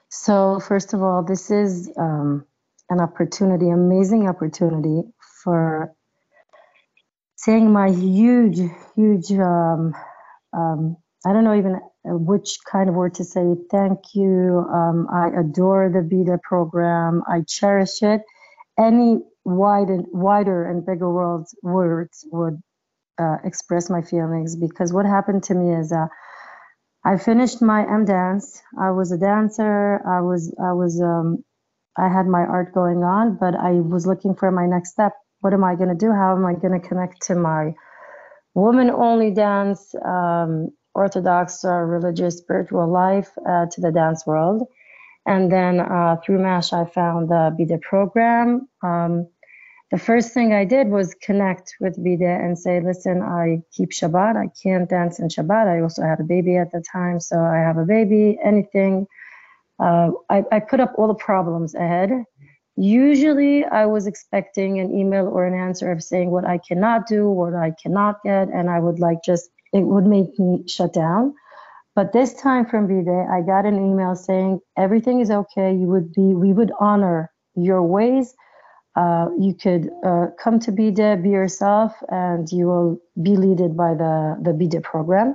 So 0.08 0.60
first 0.60 0.92
of 0.92 1.02
all, 1.02 1.22
this 1.22 1.50
is 1.50 1.90
um, 1.96 2.44
an 2.90 3.00
opportunity, 3.00 3.70
amazing 3.70 4.28
opportunity 4.28 5.02
for 5.42 5.94
saying 7.36 7.72
my 7.72 7.90
huge, 7.90 8.58
huge, 8.96 9.30
um, 9.32 9.94
um, 10.52 10.96
I 11.24 11.32
don't 11.32 11.44
know 11.44 11.56
even 11.56 11.80
which 12.04 12.58
kind 12.70 12.88
of 12.88 12.94
word 12.96 13.14
to 13.14 13.24
say. 13.24 13.54
Thank 13.70 14.14
you. 14.14 14.66
Um, 14.72 15.06
I 15.12 15.28
adore 15.40 15.90
the 15.90 16.02
BIDE 16.02 16.42
program. 16.42 17.22
I 17.28 17.42
cherish 17.46 18.02
it. 18.02 18.22
Any 18.78 19.20
wider 19.44 20.64
and 20.64 20.86
bigger 20.86 21.10
worlds 21.12 21.54
words 21.62 22.26
would 22.32 22.60
uh, 23.18 23.36
express 23.44 23.90
my 23.90 24.02
feelings 24.02 24.56
because 24.56 24.92
what 24.92 25.06
happened 25.06 25.42
to 25.44 25.54
me 25.54 25.74
is 25.74 25.92
uh, 25.92 26.06
I 27.04 27.18
finished 27.18 27.60
my 27.62 27.82
M 27.82 28.04
dance. 28.04 28.62
I 28.80 28.90
was 28.90 29.12
a 29.12 29.18
dancer. 29.18 30.00
I 30.06 30.20
was 30.20 30.54
I 30.58 30.72
was 30.72 31.00
um, 31.00 31.44
I 31.96 32.08
had 32.08 32.26
my 32.26 32.40
art 32.40 32.74
going 32.74 33.04
on, 33.04 33.36
but 33.38 33.54
I 33.54 33.72
was 33.72 34.06
looking 34.06 34.34
for 34.34 34.50
my 34.50 34.66
next 34.66 34.92
step 34.92 35.12
what 35.44 35.52
am 35.52 35.62
I 35.62 35.74
going 35.74 35.90
to 35.90 35.94
do? 35.94 36.10
How 36.10 36.34
am 36.34 36.46
I 36.46 36.54
going 36.54 36.80
to 36.80 36.88
connect 36.88 37.20
to 37.26 37.34
my 37.34 37.74
woman 38.54 38.88
only 38.88 39.30
dance, 39.30 39.94
um, 40.02 40.70
Orthodox 40.94 41.66
uh, 41.66 41.68
religious 41.70 42.38
spiritual 42.38 42.90
life 42.90 43.30
uh, 43.46 43.66
to 43.66 43.80
the 43.82 43.92
dance 43.92 44.26
world? 44.26 44.66
And 45.26 45.52
then 45.52 45.80
uh, 45.80 46.16
through 46.24 46.42
MASH, 46.42 46.72
I 46.72 46.86
found 46.86 47.28
the 47.28 47.54
BIDE 47.58 47.82
program. 47.82 48.68
Um, 48.82 49.28
the 49.94 50.00
first 50.00 50.34
thing 50.34 50.52
I 50.52 50.64
did 50.64 50.88
was 50.88 51.14
connect 51.22 51.76
with 51.80 52.02
BIDE 52.02 52.22
and 52.22 52.58
say, 52.58 52.80
listen, 52.80 53.22
I 53.22 53.62
keep 53.72 53.90
Shabbat. 53.90 54.36
I 54.36 54.48
can't 54.60 54.88
dance 54.88 55.18
in 55.20 55.28
Shabbat. 55.28 55.68
I 55.68 55.80
also 55.80 56.02
had 56.02 56.18
a 56.20 56.24
baby 56.24 56.56
at 56.56 56.72
the 56.72 56.82
time, 56.92 57.20
so 57.20 57.38
I 57.40 57.58
have 57.58 57.78
a 57.78 57.84
baby, 57.84 58.38
anything. 58.44 59.06
Uh, 59.78 60.10
I, 60.30 60.44
I 60.50 60.58
put 60.60 60.80
up 60.80 60.94
all 60.98 61.08
the 61.08 61.14
problems 61.14 61.74
ahead 61.74 62.10
Usually, 62.76 63.64
I 63.64 63.86
was 63.86 64.08
expecting 64.08 64.80
an 64.80 64.92
email 64.92 65.28
or 65.28 65.46
an 65.46 65.54
answer 65.54 65.92
of 65.92 66.02
saying 66.02 66.30
what 66.30 66.44
I 66.44 66.58
cannot 66.58 67.06
do, 67.06 67.30
what 67.30 67.54
I 67.54 67.72
cannot 67.80 68.20
get, 68.24 68.48
and 68.48 68.68
I 68.68 68.80
would 68.80 68.98
like 68.98 69.18
just, 69.24 69.48
it 69.72 69.82
would 69.82 70.06
make 70.06 70.36
me 70.40 70.64
shut 70.66 70.92
down. 70.92 71.34
But 71.94 72.12
this 72.12 72.34
time 72.34 72.66
from 72.66 72.88
BIDE, 72.88 73.28
I 73.30 73.42
got 73.42 73.64
an 73.64 73.76
email 73.76 74.16
saying 74.16 74.60
everything 74.76 75.20
is 75.20 75.30
okay. 75.30 75.72
You 75.72 75.86
would 75.86 76.12
be, 76.12 76.34
we 76.34 76.52
would 76.52 76.72
honor 76.80 77.30
your 77.54 77.82
ways. 77.84 78.34
Uh, 78.96 79.28
you 79.38 79.54
could 79.54 79.90
uh, 80.06 80.26
come 80.38 80.60
to 80.60 80.70
BIDE, 80.70 81.22
be 81.22 81.30
yourself, 81.30 81.92
and 82.10 82.50
you 82.52 82.66
will 82.66 83.00
be 83.22 83.36
led 83.36 83.76
by 83.76 83.94
the, 83.94 84.38
the 84.42 84.52
BIDE 84.52 84.82
program. 84.82 85.34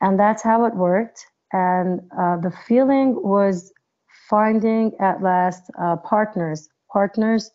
And 0.00 0.18
that's 0.18 0.42
how 0.42 0.66
it 0.66 0.74
worked. 0.74 1.26
And 1.52 2.00
uh, 2.18 2.36
the 2.36 2.52
feeling 2.68 3.16
was 3.22 3.72
finding 4.28 4.92
at 5.00 5.22
last 5.22 5.62
uh, 5.80 5.96
partners, 5.96 6.68
partners 6.92 7.50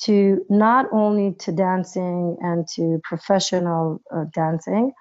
to 0.00 0.44
not 0.48 0.86
only 0.92 1.34
to 1.34 1.52
dancing 1.52 2.36
and 2.40 2.66
to 2.74 3.00
professional 3.04 4.00
uh, 4.14 4.24
dancing, 4.34 4.92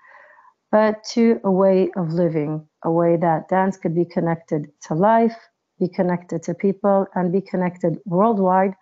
but 0.71 1.03
to 1.03 1.39
a 1.43 1.51
way 1.51 1.89
of 1.95 2.11
living, 2.11 2.67
a 2.83 2.91
way 2.91 3.15
that 3.15 3.47
dance 3.49 3.77
could 3.77 3.95
be 3.95 4.05
connected 4.05 4.67
to 4.81 4.93
life, 4.93 5.35
be 5.79 5.87
connected 5.87 6.43
to 6.43 6.53
people, 6.53 7.07
and 7.15 7.31
be 7.31 7.41
connected 7.41 7.97
worldwide 8.05 8.73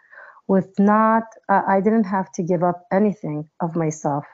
with 0.47 0.69
not, 0.77 1.23
uh, 1.49 1.62
I 1.67 1.81
didn't 1.81 2.03
have 2.05 2.31
to 2.34 2.43
give 2.43 2.63
up 2.63 2.86
anything 2.91 3.49
of 3.62 3.75
myself. 3.75 4.25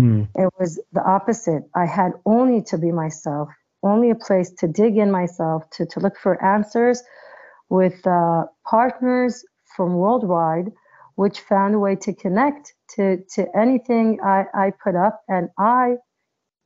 Mm. 0.00 0.28
It 0.34 0.52
was 0.58 0.80
the 0.92 1.02
opposite. 1.02 1.64
I 1.74 1.86
had 1.86 2.12
only 2.24 2.62
to 2.64 2.78
be 2.78 2.92
myself, 2.92 3.48
only 3.82 4.10
a 4.10 4.14
place 4.14 4.50
to 4.58 4.68
dig 4.68 4.96
in 4.96 5.10
myself, 5.10 5.68
to, 5.70 5.86
to 5.86 6.00
look 6.00 6.16
for 6.18 6.42
answers, 6.44 7.02
with 7.68 8.06
uh, 8.06 8.44
partners 8.64 9.44
from 9.76 9.94
worldwide, 9.94 10.70
which 11.16 11.40
found 11.40 11.74
a 11.74 11.78
way 11.78 11.96
to 11.96 12.14
connect 12.14 12.74
to, 12.94 13.18
to 13.34 13.46
anything 13.56 14.18
I, 14.22 14.44
I 14.54 14.72
put 14.84 14.94
up. 14.94 15.22
And 15.28 15.48
I 15.58 15.96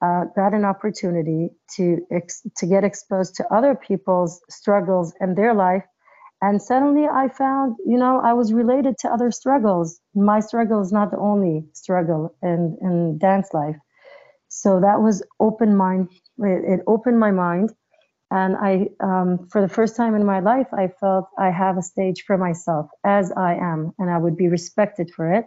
uh, 0.03 0.25
got 0.37 0.53
an 0.55 0.65
opportunity 0.65 1.51
to, 1.77 2.07
ex- 2.11 2.43
to 2.57 2.67
get 2.67 2.85
exposed 2.85 3.37
to 3.37 3.47
other 3.53 3.75
people's 3.75 4.41
struggles 4.51 5.15
and 5.21 5.37
their 5.37 5.55
life. 5.55 5.85
And 6.43 6.61
suddenly 6.63 7.07
I 7.07 7.29
found, 7.29 7.77
you 7.85 7.99
know, 7.99 8.21
I 8.25 8.33
was 8.33 8.53
related 8.53 8.97
to 9.01 9.13
other 9.13 9.31
struggles. 9.31 10.01
My 10.15 10.41
struggle 10.41 10.81
is 10.81 10.93
not 10.93 11.11
the 11.11 11.19
only 11.19 11.67
struggle 11.75 12.35
in, 12.43 12.79
in 12.81 13.19
dance 13.19 13.49
life. 13.53 13.77
So 14.49 14.81
that 14.81 15.01
was 15.01 15.23
open 15.39 15.77
mind. 15.77 16.09
It, 16.39 16.81
opened 16.87 17.21
my 17.21 17.31
mind 17.31 17.71
and 18.31 18.57
I, 18.57 18.89
um, 19.01 19.49
for 19.51 19.61
the 19.61 19.69
first 19.69 19.97
time 19.97 20.15
in 20.15 20.25
my 20.25 20.41
life, 20.41 20.69
I 20.73 20.89
felt 20.89 21.27
I 21.39 21.51
have 21.51 21.77
a 21.77 21.83
stage 21.83 22.25
for 22.27 22.39
myself 22.39 22.89
as 23.05 23.33
I 23.33 23.55
am, 23.55 23.93
and 23.99 24.09
I 24.09 24.19
would 24.19 24.37
be 24.37 24.49
respected 24.49 25.11
for 25.15 25.33
it. 25.33 25.47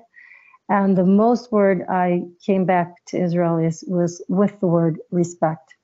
And 0.67 0.97
the 0.97 1.05
most 1.05 1.51
word 1.51 1.83
I 1.89 2.23
came 2.45 2.65
back 2.65 2.93
to 3.07 3.21
Israel 3.21 3.57
is 3.57 3.83
was 3.87 4.23
with 4.27 4.59
the 4.59 4.67
word 4.67 4.99
respect. 5.11 5.75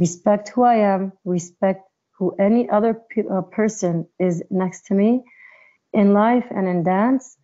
Respect 0.00 0.48
who 0.50 0.62
I 0.62 0.76
am. 0.76 1.12
Respect 1.24 1.82
who 2.20 2.36
any 2.38 2.68
other 2.68 2.92
pe- 2.94 3.26
uh, 3.26 3.40
person 3.40 4.06
is 4.20 4.42
next 4.50 4.82
to 4.86 4.94
me 4.94 5.24
in 5.94 6.12
life 6.12 6.44
and 6.50 6.68
in 6.68 6.82
dance. 6.84 7.36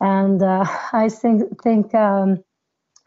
And 0.00 0.42
uh, 0.42 0.66
I 0.92 1.08
think 1.08 1.62
think 1.62 1.94
um, 1.94 2.42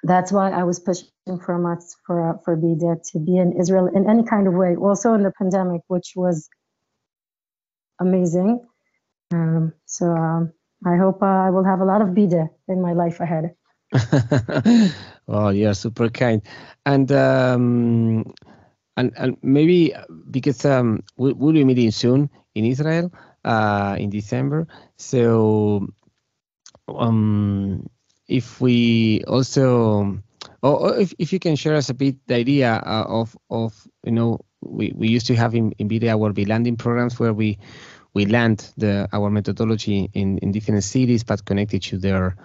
that's 0.03 0.31
why 0.31 0.49
I 0.51 0.63
was 0.63 0.79
pushing 0.79 1.09
for 1.45 1.59
months 1.59 1.97
for 2.07 2.39
for 2.43 2.55
BIDE 2.55 3.03
to 3.11 3.19
be 3.19 3.37
in 3.37 3.59
Israel 3.59 3.87
in 3.93 4.09
any 4.09 4.23
kind 4.23 4.47
of 4.47 4.53
way. 4.53 4.75
Also 4.75 5.13
in 5.13 5.23
the 5.23 5.33
pandemic, 5.37 5.81
which 5.87 6.13
was 6.15 6.49
amazing. 7.99 8.65
Um, 9.33 9.73
so 9.85 10.05
um, 10.07 10.53
I 10.85 10.95
hope 10.95 11.21
uh, 11.21 11.25
I 11.47 11.49
will 11.49 11.65
have 11.65 11.81
a 11.81 11.85
lot 11.85 12.01
of 12.01 12.15
BIDE 12.15 12.49
in 12.69 12.81
my 12.81 12.93
life 12.93 13.19
ahead. 13.19 13.51
well, 15.27 15.51
yeah, 15.51 15.73
super 15.73 16.09
kind, 16.09 16.41
and 16.85 17.11
um, 17.11 18.33
and 19.01 19.13
and 19.17 19.37
maybe 19.41 19.93
because 20.29 20.63
um, 20.65 21.01
we, 21.17 21.33
we'll 21.33 21.53
be 21.53 21.65
meeting 21.65 21.89
soon 21.91 22.29
in 22.53 22.65
Israel 22.65 23.11
uh, 23.43 23.95
in 23.97 24.09
December, 24.09 24.67
so 24.97 25.87
um 26.87 27.87
if 28.27 28.59
we 28.59 29.23
also 29.27 30.19
or 30.61 30.99
if, 30.99 31.13
if 31.17 31.31
you 31.33 31.39
can 31.39 31.55
share 31.55 31.75
us 31.75 31.89
a 31.89 31.93
bit 31.93 32.15
the 32.27 32.35
idea 32.35 32.73
uh, 32.85 33.05
of 33.07 33.35
of 33.49 33.87
you 34.03 34.11
know 34.11 34.39
we, 34.61 34.93
we 34.95 35.07
used 35.07 35.25
to 35.27 35.35
have 35.35 35.55
in, 35.55 35.71
in 35.79 35.87
BIDE 35.87 36.05
our 36.05 36.33
B 36.33 36.45
landing 36.45 36.77
programs 36.77 37.19
where 37.19 37.33
we 37.33 37.57
we 38.13 38.25
land 38.25 38.71
the 38.77 39.07
our 39.13 39.29
methodology 39.29 40.09
in, 40.13 40.37
in 40.39 40.51
different 40.51 40.83
cities 40.83 41.23
but 41.23 41.45
connected 41.45 41.81
to 41.83 41.97
their 41.97 42.35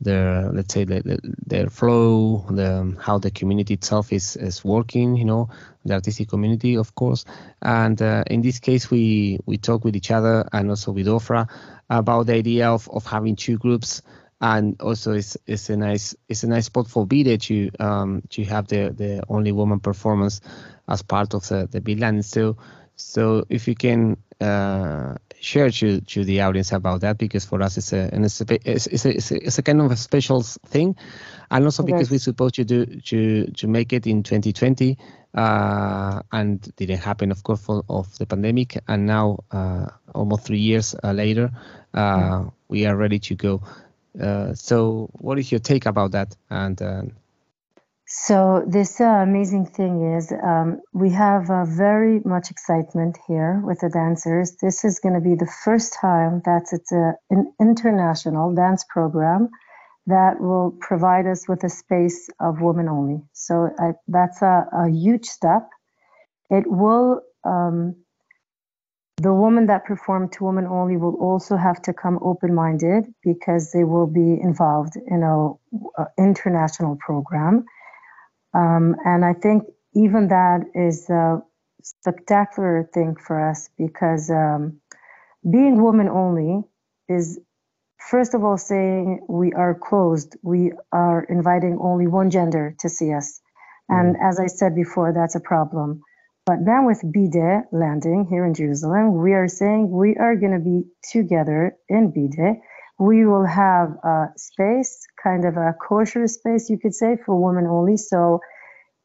their 0.00 0.50
let's 0.52 0.72
say 0.72 0.84
the, 0.84 1.18
their 1.46 1.68
flow 1.68 2.44
the 2.50 2.96
how 3.00 3.18
the 3.18 3.30
community 3.30 3.74
itself 3.74 4.12
is 4.12 4.36
is 4.36 4.64
working 4.64 5.16
you 5.16 5.24
know 5.24 5.48
the 5.84 5.94
artistic 5.94 6.28
community 6.28 6.76
of 6.76 6.94
course 6.94 7.24
and 7.62 8.00
uh, 8.00 8.22
in 8.28 8.40
this 8.40 8.58
case 8.60 8.90
we 8.90 9.38
we 9.46 9.56
talk 9.56 9.84
with 9.84 9.96
each 9.96 10.10
other 10.10 10.48
and 10.52 10.70
also 10.70 10.92
with 10.92 11.06
ofra 11.06 11.48
about 11.90 12.26
the 12.26 12.34
idea 12.34 12.70
of 12.70 12.88
of 12.90 13.04
having 13.06 13.34
two 13.34 13.58
groups 13.58 14.02
and 14.40 14.80
also 14.80 15.12
it's 15.12 15.36
it's 15.46 15.68
a 15.70 15.76
nice 15.76 16.14
it's 16.28 16.44
a 16.44 16.48
nice 16.48 16.66
spot 16.66 16.86
for 16.86 17.06
BIDE 17.06 17.40
to 17.40 17.70
um 17.80 18.22
to 18.30 18.44
have 18.44 18.68
the 18.68 18.94
the 18.96 19.22
only 19.28 19.52
woman 19.52 19.80
performance 19.80 20.40
as 20.88 21.02
part 21.02 21.34
of 21.34 21.46
the 21.48 21.68
the 21.70 21.80
Bilan. 21.80 22.24
So 22.24 22.56
so 22.96 23.44
if 23.48 23.66
you 23.68 23.74
can 23.74 24.16
uh, 24.40 25.14
share 25.40 25.70
to, 25.70 26.00
to 26.02 26.24
the 26.24 26.40
audience 26.40 26.72
about 26.72 27.00
that 27.00 27.18
because 27.18 27.44
for 27.44 27.62
us 27.62 27.76
it's 27.76 27.92
a 27.92 28.10
it's 28.12 28.40
a, 28.40 28.70
it's, 28.70 28.86
a, 29.04 29.16
it's, 29.16 29.30
a, 29.30 29.46
it's 29.46 29.58
a 29.58 29.62
kind 29.62 29.80
of 29.80 29.90
a 29.90 29.96
special 29.96 30.42
thing 30.42 30.96
and 31.50 31.64
also 31.64 31.82
okay. 31.82 31.92
because 31.92 32.10
we're 32.10 32.18
supposed 32.18 32.54
to 32.54 32.64
do 32.64 32.86
to 32.86 33.46
to 33.52 33.66
make 33.66 33.92
it 33.92 34.06
in 34.06 34.22
2020 34.22 34.98
uh, 35.34 36.22
and 36.32 36.74
didn't 36.76 36.98
happen 36.98 37.30
of 37.30 37.42
course 37.42 37.60
for, 37.60 37.84
of 37.88 38.16
the 38.18 38.26
pandemic 38.26 38.78
and 38.88 39.06
now 39.06 39.38
uh, 39.52 39.86
almost 40.14 40.44
three 40.44 40.58
years 40.58 40.94
uh, 41.02 41.12
later 41.12 41.50
mm. 41.94 42.52
we 42.68 42.86
are 42.86 42.96
ready 42.96 43.18
to 43.18 43.34
go 43.34 43.62
uh, 44.20 44.52
so 44.54 45.08
what 45.14 45.38
is 45.38 45.52
your 45.52 45.60
take 45.60 45.86
about 45.86 46.12
that 46.12 46.36
and 46.50 46.80
so 48.10 48.64
this 48.66 49.02
uh, 49.02 49.04
amazing 49.04 49.66
thing 49.66 50.14
is 50.16 50.32
um, 50.42 50.80
we 50.94 51.10
have 51.10 51.50
uh, 51.50 51.66
very 51.66 52.20
much 52.24 52.50
excitement 52.50 53.18
here 53.28 53.60
with 53.62 53.80
the 53.80 53.90
dancers. 53.90 54.56
This 54.62 54.82
is 54.82 54.98
going 54.98 55.14
to 55.14 55.20
be 55.20 55.34
the 55.34 55.50
first 55.62 55.92
time 55.92 56.40
that 56.46 56.62
it's 56.72 56.90
a, 56.90 57.12
an 57.28 57.52
international 57.60 58.54
dance 58.54 58.82
program 58.88 59.50
that 60.06 60.40
will 60.40 60.74
provide 60.80 61.26
us 61.26 61.46
with 61.46 61.62
a 61.64 61.68
space 61.68 62.30
of 62.40 62.62
women 62.62 62.88
only. 62.88 63.20
So 63.34 63.68
I, 63.78 63.92
that's 64.08 64.40
a, 64.40 64.64
a, 64.72 64.88
huge 64.88 65.26
step. 65.26 65.68
It 66.48 66.64
will, 66.66 67.20
um, 67.44 67.94
the 69.18 69.34
woman 69.34 69.66
that 69.66 69.84
perform 69.84 70.30
to 70.30 70.44
women 70.44 70.64
only 70.64 70.96
will 70.96 71.16
also 71.16 71.56
have 71.56 71.82
to 71.82 71.92
come 71.92 72.18
open 72.22 72.54
minded 72.54 73.04
because 73.22 73.70
they 73.72 73.84
will 73.84 74.06
be 74.06 74.40
involved 74.40 74.96
in 74.96 75.22
a, 75.22 75.50
a 76.00 76.06
international 76.16 76.96
program. 76.96 77.66
Um, 78.54 78.96
and 79.04 79.24
I 79.24 79.34
think 79.34 79.64
even 79.94 80.28
that 80.28 80.60
is 80.74 81.08
a 81.10 81.42
spectacular 81.82 82.88
thing 82.92 83.16
for 83.16 83.50
us 83.50 83.68
because 83.78 84.30
um, 84.30 84.80
being 85.48 85.82
woman 85.82 86.08
only 86.08 86.62
is, 87.08 87.40
first 88.10 88.34
of 88.34 88.44
all, 88.44 88.58
saying 88.58 89.24
we 89.28 89.52
are 89.52 89.74
closed. 89.74 90.36
We 90.42 90.72
are 90.92 91.22
inviting 91.24 91.78
only 91.80 92.06
one 92.06 92.30
gender 92.30 92.74
to 92.80 92.88
see 92.88 93.12
us. 93.12 93.40
And 93.88 94.16
mm. 94.16 94.28
as 94.28 94.38
I 94.38 94.46
said 94.46 94.74
before, 94.74 95.12
that's 95.12 95.34
a 95.34 95.40
problem. 95.40 96.02
But 96.46 96.60
now 96.60 96.86
with 96.86 97.02
Bide 97.02 97.64
landing 97.72 98.26
here 98.28 98.46
in 98.46 98.54
Jerusalem, 98.54 99.20
we 99.22 99.34
are 99.34 99.48
saying 99.48 99.90
we 99.90 100.16
are 100.16 100.34
going 100.34 100.52
to 100.52 100.58
be 100.58 100.84
together 101.12 101.76
in 101.88 102.10
Bide. 102.10 102.60
We 102.98 103.24
will 103.24 103.46
have 103.46 103.90
a 104.02 104.26
space, 104.36 105.06
kind 105.22 105.44
of 105.44 105.56
a 105.56 105.74
kosher 105.88 106.26
space, 106.26 106.68
you 106.68 106.78
could 106.78 106.94
say, 106.94 107.16
for 107.24 107.40
women 107.40 107.66
only. 107.66 107.96
So 107.96 108.40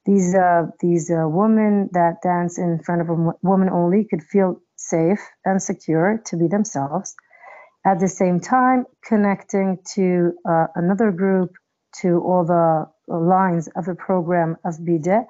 these 0.06 0.36
uh, 0.36 0.63
these 0.79 1.12
uh, 1.12 1.27
women 1.27 1.89
that 1.93 2.21
dance 2.23 2.58
in 2.58 2.79
front 2.84 3.01
of 3.01 3.10
a 3.10 3.34
woman 3.41 3.69
only 3.69 4.06
could 4.10 4.23
feel 4.23 4.62
safe 4.75 5.21
and 5.45 5.62
secure 5.62 6.21
to 6.25 6.38
be 6.38 6.47
themselves. 6.47 7.15
At 7.86 7.99
the 7.99 8.08
same 8.08 8.39
time, 8.39 8.86
connecting 9.06 9.79
to 9.95 10.34
uh, 10.47 10.67
another 10.75 11.12
group, 11.12 11.51
to 12.01 12.19
all 12.21 12.45
the 12.45 12.88
lines 13.08 13.69
of 13.75 13.86
the 13.86 13.95
program 13.95 14.58
of 14.65 14.84
BIDE. 14.84 15.25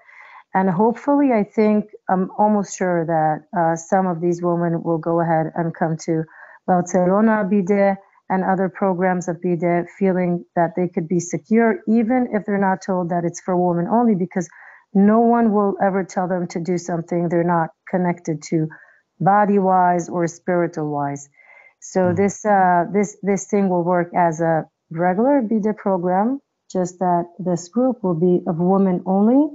And 0.55 0.69
hopefully, 0.69 1.31
I 1.33 1.43
think 1.43 1.85
I'm 2.09 2.29
almost 2.37 2.77
sure 2.77 3.05
that 3.05 3.59
uh, 3.59 3.75
some 3.75 4.05
of 4.07 4.21
these 4.21 4.41
women 4.41 4.83
will 4.83 4.99
go 4.99 5.19
ahead 5.19 5.51
and 5.55 5.73
come 5.73 5.97
to 6.05 6.23
Barcelona 6.67 7.43
BIDE 7.49 7.97
and 8.33 8.43
other 8.43 8.69
programs 8.69 9.27
of 9.27 9.41
BIDE, 9.41 9.87
feeling 9.99 10.45
that 10.55 10.71
they 10.75 10.87
could 10.87 11.07
be 11.07 11.19
secure, 11.19 11.79
even 11.87 12.29
if 12.33 12.45
they're 12.45 12.67
not 12.69 12.81
told 12.85 13.09
that 13.09 13.23
it's 13.25 13.41
for 13.41 13.55
women 13.55 13.87
only, 13.87 14.15
because 14.15 14.47
no 14.93 15.19
one 15.19 15.51
will 15.51 15.75
ever 15.81 16.03
tell 16.03 16.27
them 16.27 16.47
to 16.47 16.59
do 16.59 16.77
something 16.77 17.29
they're 17.29 17.43
not 17.43 17.69
connected 17.89 18.41
to 18.43 18.67
body 19.19 19.59
wise 19.59 20.09
or 20.09 20.27
spiritual 20.27 20.89
wise 20.89 21.29
so 21.79 21.99
mm-hmm. 21.99 22.15
this 22.15 22.45
uh, 22.45 22.85
this 22.93 23.17
this 23.23 23.47
thing 23.47 23.69
will 23.69 23.83
work 23.83 24.11
as 24.15 24.41
a 24.41 24.65
regular 24.91 25.41
bide 25.41 25.77
program 25.77 26.39
just 26.71 26.99
that 26.99 27.25
this 27.39 27.69
group 27.69 28.03
will 28.03 28.19
be 28.27 28.41
of 28.47 28.57
women 28.57 29.01
only 29.05 29.49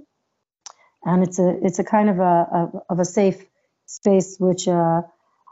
and 1.04 1.22
it's 1.22 1.38
a 1.38 1.58
it's 1.62 1.78
a 1.78 1.84
kind 1.84 2.10
of 2.10 2.18
a, 2.18 2.22
a 2.22 2.70
of 2.90 2.98
a 2.98 3.04
safe 3.04 3.44
space 3.86 4.36
which 4.38 4.66
uh, 4.68 5.02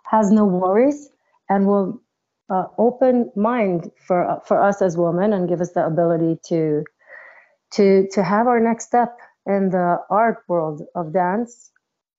has 0.05 0.31
no 0.31 0.45
worries 0.45 1.09
and 1.49 1.67
will 1.67 2.01
uh, 2.49 2.67
open 2.79 3.31
mind 3.35 3.91
for 4.07 4.41
for 4.45 4.63
us 4.63 4.81
as 4.83 4.97
women 4.97 5.33
and 5.33 5.49
give 5.49 5.61
us 5.61 5.73
the 5.73 5.85
ability 5.85 6.39
to 6.47 6.85
to 7.73 8.07
to 8.13 8.23
have 8.23 8.47
our 8.47 8.61
next 8.61 8.87
step 8.87 9.19
in 9.47 9.71
the 9.71 9.99
art 10.11 10.39
world 10.49 10.83
of 10.95 11.13
dance 11.13 11.71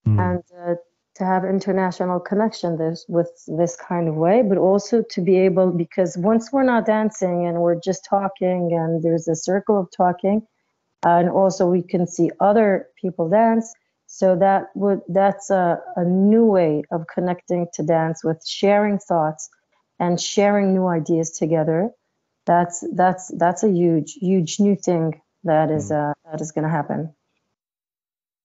mm. 0.07 0.19
and 0.19 0.43
uh, 0.65 0.75
to 1.15 1.25
have 1.25 1.43
international 1.43 2.19
connection 2.19 2.77
this 2.77 3.05
with 3.07 3.31
this 3.47 3.75
kind 3.75 4.07
of 4.07 4.15
way 4.15 4.41
but 4.41 4.57
also 4.57 5.01
to 5.09 5.21
be 5.21 5.37
able 5.37 5.71
because 5.71 6.17
once 6.17 6.51
we're 6.51 6.63
not 6.63 6.85
dancing 6.85 7.45
and 7.45 7.57
we're 7.59 7.79
just 7.79 8.05
talking 8.05 8.69
and 8.73 9.03
there's 9.03 9.27
a 9.27 9.35
circle 9.35 9.79
of 9.79 9.87
talking 9.95 10.45
and 11.05 11.29
also 11.29 11.65
we 11.65 11.81
can 11.81 12.05
see 12.05 12.29
other 12.39 12.87
people 13.01 13.29
dance 13.29 13.73
so 14.07 14.35
that 14.35 14.67
would 14.75 15.01
that's 15.09 15.49
a, 15.49 15.79
a 15.95 16.03
new 16.03 16.45
way 16.45 16.83
of 16.91 17.05
connecting 17.13 17.67
to 17.73 17.83
dance 17.83 18.23
with 18.23 18.41
sharing 18.45 18.99
thoughts 18.99 19.49
and 19.99 20.19
sharing 20.19 20.73
new 20.73 20.87
ideas 20.87 21.31
together 21.31 21.91
that's 22.47 22.83
that's 22.93 23.27
that's 23.37 23.63
a 23.63 23.69
huge 23.69 24.13
huge 24.13 24.59
new 24.59 24.75
thing 24.75 25.21
that 25.43 25.69
is 25.69 25.91
mm. 25.91 26.09
uh, 26.09 26.13
that 26.31 26.41
is 26.41 26.51
going 26.51 26.63
to 26.63 26.71
happen. 26.71 27.13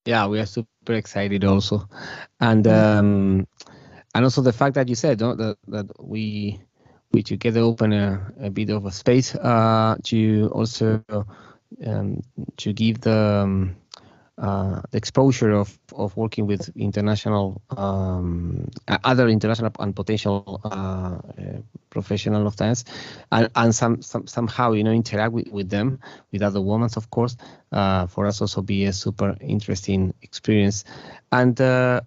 Yeah, 0.05 0.27
we 0.27 0.41
are 0.41 0.47
super 0.47 0.95
excited 0.95 1.45
also, 1.45 1.89
and 2.41 2.67
um, 2.67 3.47
and 4.15 4.25
also 4.25 4.43
the 4.43 4.53
fact 4.53 4.75
that 4.75 4.89
you 4.89 4.97
said 4.97 5.21
no, 5.21 5.37
that 5.37 5.57
that 5.69 5.87
we 6.03 6.61
we 7.13 7.23
together 7.23 7.61
open 7.61 7.93
a, 7.93 8.33
a 8.41 8.51
bit 8.51 8.71
of 8.71 8.85
a 8.85 8.91
space 8.91 9.35
uh, 9.37 9.97
to 10.05 10.51
also 10.53 11.05
um, 11.87 12.23
to 12.57 12.73
give 12.73 13.01
the 13.01 13.45
um, 13.45 13.77
uh, 14.43 14.83
the 14.91 14.99
exposure 14.99 15.53
of, 15.53 15.79
of 15.95 16.17
working 16.17 16.47
with 16.47 16.69
international 16.77 17.63
um, 17.77 18.69
other 19.05 19.29
international 19.29 19.71
and 19.79 19.95
potential 19.95 20.61
uh, 20.65 20.69
uh, 20.69 21.19
professional 21.91 22.47
of 22.47 22.57
dance 22.57 22.85
and, 23.31 23.49
and 23.55 23.75
some, 23.75 24.03
some 24.03 24.27
somehow 24.27 24.73
you 24.73 24.83
know 24.83 24.91
interact 24.91 25.33
with, 25.33 25.49
with 25.49 25.71
them 25.71 26.01
with 26.33 26.43
other 26.43 26.61
women 26.61 26.91
of 26.97 27.09
course 27.11 27.37
uh, 27.71 28.07
for 28.09 28.27
us 28.27 28.41
also 28.41 28.61
be 28.61 28.85
a 28.85 28.93
super 28.93 29.37
interesting 29.41 30.13
experience 30.23 30.85
and 31.31 31.61
uh, 31.61 32.01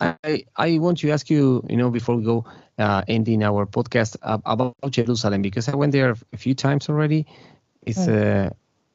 I, 0.00 0.44
I 0.56 0.78
want 0.78 0.98
to 0.98 1.10
ask 1.10 1.30
you, 1.30 1.64
you 1.68 1.76
know, 1.76 1.90
before 1.90 2.16
we 2.16 2.24
go 2.24 2.44
uh, 2.78 3.02
ending 3.06 3.42
our 3.42 3.64
podcast 3.64 4.16
about 4.22 4.74
Jerusalem 4.90 5.42
because 5.42 5.68
I 5.68 5.76
went 5.76 5.92
there 5.92 6.16
a 6.32 6.36
few 6.36 6.54
times 6.54 6.88
already. 6.88 7.26
It's 7.82 8.06
mm. 8.06 8.52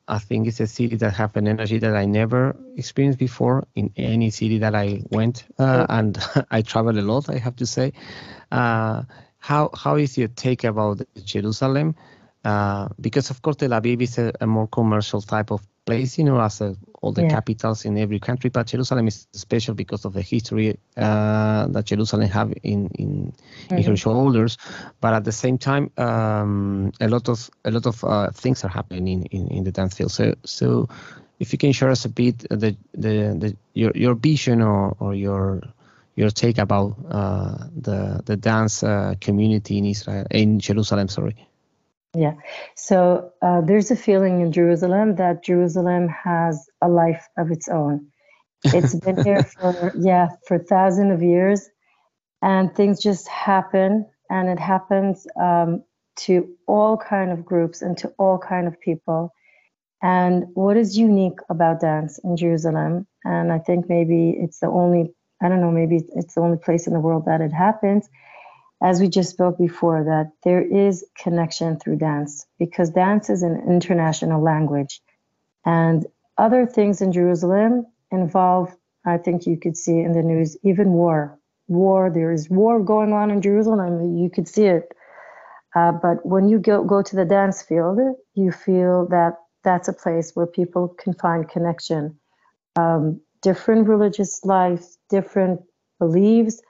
I 0.10 0.17
think 0.17 0.48
it's 0.48 0.60
a 0.60 0.67
city 0.67 0.95
that 0.98 1.13
have 1.13 1.38
an 1.38 1.48
energy 1.48 1.78
that 1.78 1.95
I 1.95 2.06
never 2.06 2.56
experienced 2.76 3.19
before 3.19 3.67
in 3.76 3.93
any 3.95 4.32
city 4.32 4.58
that 4.58 4.74
I 4.74 5.04
went, 5.12 5.45
uh, 5.60 5.86
and 5.88 6.17
I 6.52 6.63
travel 6.63 6.98
a 6.98 7.02
lot. 7.02 7.30
I 7.30 7.38
have 7.38 7.56
to 7.58 7.65
say. 7.65 7.93
Uh, 8.52 9.04
how 9.38 9.69
how 9.74 9.95
is 9.95 10.17
your 10.17 10.28
take 10.28 10.63
about 10.63 11.02
Jerusalem? 11.24 11.95
Uh, 12.43 12.89
because 13.00 13.30
of 13.30 13.41
course 13.41 13.58
Tel 13.58 13.69
Aviv 13.69 14.02
is 14.02 14.17
a, 14.17 14.34
a 14.41 14.48
more 14.48 14.67
commercial 14.67 15.22
type 15.22 15.52
of 15.52 15.62
place, 15.89 16.19
you 16.19 16.23
know, 16.23 16.39
as 16.39 16.62
a, 16.62 16.75
all 17.02 17.12
the 17.12 17.23
yeah. 17.23 17.30
capitals 17.30 17.86
in 17.86 17.97
every 17.97 18.19
country. 18.19 18.49
But 18.52 18.67
Jerusalem 18.67 19.08
is 19.08 19.28
special 19.34 19.73
because 19.73 20.06
of 20.06 20.13
the 20.13 20.21
history 20.21 20.78
uh, 20.95 21.67
that 21.73 21.86
Jerusalem 21.86 22.30
have 22.30 22.54
in 22.63 22.89
in, 23.04 23.34
mm-hmm. 23.34 23.78
in 23.78 23.84
her 23.84 23.97
shoulders. 23.97 24.58
But 25.02 25.13
at 25.13 25.23
the 25.23 25.32
same 25.32 25.58
time, 25.58 25.89
um, 25.97 26.91
a 27.02 27.08
lot 27.08 27.28
of 27.30 27.49
a 27.65 27.71
lot 27.71 27.86
of 27.88 28.04
uh, 28.04 28.30
things 28.32 28.63
are 28.63 28.73
happening 28.80 29.08
in, 29.08 29.23
in, 29.38 29.47
in 29.47 29.63
the 29.63 29.71
dance 29.71 29.95
field. 29.97 30.12
So 30.12 30.36
so 30.45 30.89
if 31.39 31.52
you 31.54 31.58
can 31.58 31.71
share 31.71 31.89
us 31.89 32.06
a 32.06 32.10
bit 32.10 32.38
the 32.49 32.75
the, 32.93 33.15
the 33.41 33.58
your 33.73 33.91
your 33.95 34.13
vision 34.13 34.62
or, 34.62 34.95
or 34.99 35.15
your 35.15 35.62
your 36.15 36.30
take 36.30 36.60
about 36.60 36.97
uh, 37.10 37.58
the 37.75 38.21
the 38.25 38.38
dance 38.38 38.84
uh, 38.84 39.15
community 39.19 39.78
in 39.80 39.86
Israel 39.86 40.25
in 40.30 40.60
Jerusalem. 40.60 41.08
Sorry. 41.08 41.48
Yeah. 42.15 42.34
So 42.76 43.34
uh, 43.41 43.62
there's 43.62 43.91
a 43.91 43.95
feeling 43.95 44.41
in 44.41 44.52
Jerusalem 44.52 45.15
that 45.15 45.43
Jerusalem 45.43 46.08
has 46.08 46.67
a 46.82 46.88
life 46.88 47.28
of 47.38 47.52
its 47.52 47.69
own. 47.69 48.08
It's 48.63 48.95
been 48.95 49.24
here 49.24 49.43
for 49.43 49.93
yeah 49.98 50.30
for 50.48 50.58
thousands 50.58 51.13
of 51.13 51.22
years, 51.22 51.69
and 52.41 52.74
things 52.76 53.02
just 53.02 53.28
happen, 53.28 54.08
and 54.30 54.50
it 54.50 54.60
happens 54.60 55.28
um, 55.39 55.84
to 56.22 56.50
all 56.67 56.98
kind 56.98 57.32
of 57.32 57.45
groups 57.45 57.82
and 57.82 57.98
to 58.00 58.10
all 58.17 58.39
kind 58.39 58.67
of 58.67 58.80
people. 58.80 59.32
And 60.02 60.45
what 60.54 60.78
is 60.78 60.98
unique 60.98 61.39
about 61.50 61.82
dance 61.82 62.19
in 62.24 62.38
Jerusalem, 62.38 63.06
and 63.24 63.52
I 63.52 63.60
think 63.60 63.88
maybe 63.88 64.32
it's 64.32 64.60
the 64.60 64.67
only 64.67 65.13
I 65.43 65.48
don't 65.48 65.62
know 65.62 65.72
maybe 65.72 66.02
it's 66.15 66.34
the 66.34 66.41
only 66.41 66.58
place 66.58 66.88
in 66.88 66.93
the 66.93 67.00
world 67.00 67.26
that 67.26 67.39
it 67.39 67.54
happens 67.54 68.10
as 68.82 69.02
we 69.02 69.10
just 69.10 69.30
spoke 69.32 69.58
before, 69.58 70.04
that 70.06 70.32
there 70.44 70.62
is 70.62 71.06
connection 71.18 71.78
through 71.80 71.98
dance 71.98 72.46
because 72.58 72.89
dance 72.92 73.30
is 73.30 73.44
an 73.44 73.62
international 73.68 74.42
language. 74.42 75.02
And 75.65 76.06
other 76.38 76.65
things 76.65 77.02
in 77.02 77.12
Jerusalem 77.12 77.86
involve, 78.12 78.76
I 79.06 79.18
think 79.18 79.46
you 79.46 79.58
could 79.58 79.76
see 79.76 80.00
in 80.00 80.13
the 80.13 80.24
news, 80.24 80.58
even 80.63 80.92
war. 80.92 81.38
war. 81.68 82.10
There 82.10 82.32
is 82.32 82.50
war 82.50 82.82
going 82.82 83.13
on 83.13 83.32
in 83.32 83.42
Jerusalem. 83.42 84.18
You 84.18 84.30
could 84.30 84.48
see 84.48 84.65
it. 84.65 84.92
Uh, 85.76 85.92
but 85.92 86.26
when 86.26 86.50
you 86.50 86.58
go 86.58 86.84
go 86.84 87.02
to 87.02 87.15
the 87.15 87.26
dance 87.26 87.62
field, 87.62 88.00
you 88.34 88.52
feel 88.52 89.08
that 89.10 89.36
that's 89.63 89.88
a 89.88 89.94
place 89.94 90.32
where 90.36 90.48
people 90.48 90.88
can 90.88 91.13
find 91.13 91.48
connection. 91.48 92.18
Um, 92.76 93.22
different 93.42 93.88
religious 93.88 94.44
lives, 94.44 94.98
different 95.10 95.62
beliefs, 96.00 96.62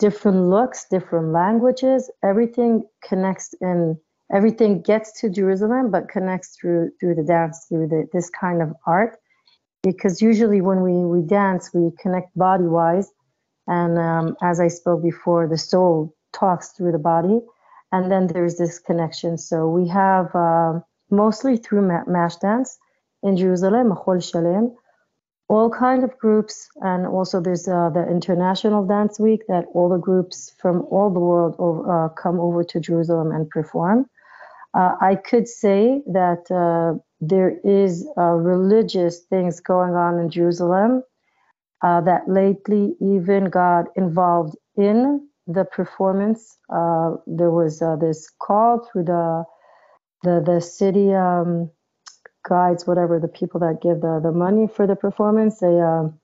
different 0.00 0.48
looks, 0.48 0.86
different 0.90 1.28
languages. 1.32 2.10
Everything 2.24 2.82
connects 3.08 3.54
in. 3.60 3.96
Everything 4.32 4.80
gets 4.80 5.20
to 5.20 5.28
Jerusalem, 5.28 5.90
but 5.90 6.08
connects 6.08 6.56
through 6.56 6.90
through 6.98 7.14
the 7.14 7.22
dance, 7.22 7.66
through 7.68 7.88
the, 7.88 8.08
this 8.12 8.30
kind 8.30 8.62
of 8.62 8.72
art. 8.86 9.18
Because 9.82 10.20
usually 10.20 10.60
when 10.60 10.80
we 10.82 10.96
we 11.14 11.20
dance, 11.22 11.70
we 11.72 11.90
connect 12.02 12.36
body 12.36 12.64
wise, 12.64 13.08
and 13.66 13.98
um, 13.98 14.36
as 14.42 14.58
I 14.58 14.68
spoke 14.68 15.02
before, 15.02 15.46
the 15.46 15.58
soul 15.58 16.14
talks 16.32 16.70
through 16.72 16.92
the 16.92 16.98
body, 16.98 17.40
and 17.92 18.10
then 18.10 18.26
there's 18.26 18.56
this 18.56 18.78
connection. 18.78 19.38
So 19.38 19.68
we 19.68 19.88
have 19.88 20.34
uh, 20.34 20.80
mostly 21.10 21.56
through 21.56 21.82
mash 22.06 22.36
dance 22.36 22.78
in 23.22 23.36
Jerusalem, 23.36 23.90
Machol 23.90 24.22
Shalem, 24.22 24.74
all 25.50 25.68
kind 25.68 26.04
of 26.04 26.16
groups, 26.16 26.68
and 26.80 27.04
also 27.08 27.40
there's 27.40 27.66
uh, 27.66 27.90
the 27.90 28.06
International 28.08 28.86
Dance 28.86 29.18
Week 29.18 29.42
that 29.48 29.64
all 29.74 29.88
the 29.88 29.98
groups 29.98 30.54
from 30.62 30.82
all 30.92 31.10
the 31.12 31.18
world 31.18 31.56
uh, 31.58 32.08
come 32.14 32.38
over 32.38 32.62
to 32.62 32.78
Jerusalem 32.78 33.32
and 33.32 33.50
perform. 33.50 34.06
Uh, 34.74 34.94
I 35.00 35.16
could 35.16 35.48
say 35.48 36.02
that 36.06 36.42
uh, 36.52 37.00
there 37.20 37.58
is 37.64 38.08
uh, 38.16 38.22
religious 38.52 39.24
things 39.28 39.58
going 39.58 39.94
on 39.94 40.20
in 40.20 40.30
Jerusalem 40.30 41.02
uh, 41.82 42.00
that 42.02 42.28
lately 42.28 42.94
even 43.00 43.50
got 43.50 43.86
involved 43.96 44.56
in 44.76 45.28
the 45.48 45.64
performance. 45.64 46.58
there 47.26 47.50
was 47.50 47.80
this 48.00 48.30
call 48.40 48.86
through 48.86 49.06
the 49.06 49.44
the 50.22 50.40
the 50.46 50.60
city. 50.60 51.12
Um, 51.12 51.70
guides, 52.48 52.86
whatever 52.86 53.18
the 53.18 53.28
people 53.28 53.60
that 53.60 53.80
give 53.82 54.00
the, 54.00 54.20
the 54.22 54.32
money 54.32 54.66
for 54.66 54.86
the 54.86 54.96
performance, 54.96 55.58
they 55.58 55.80
um, 55.80 56.18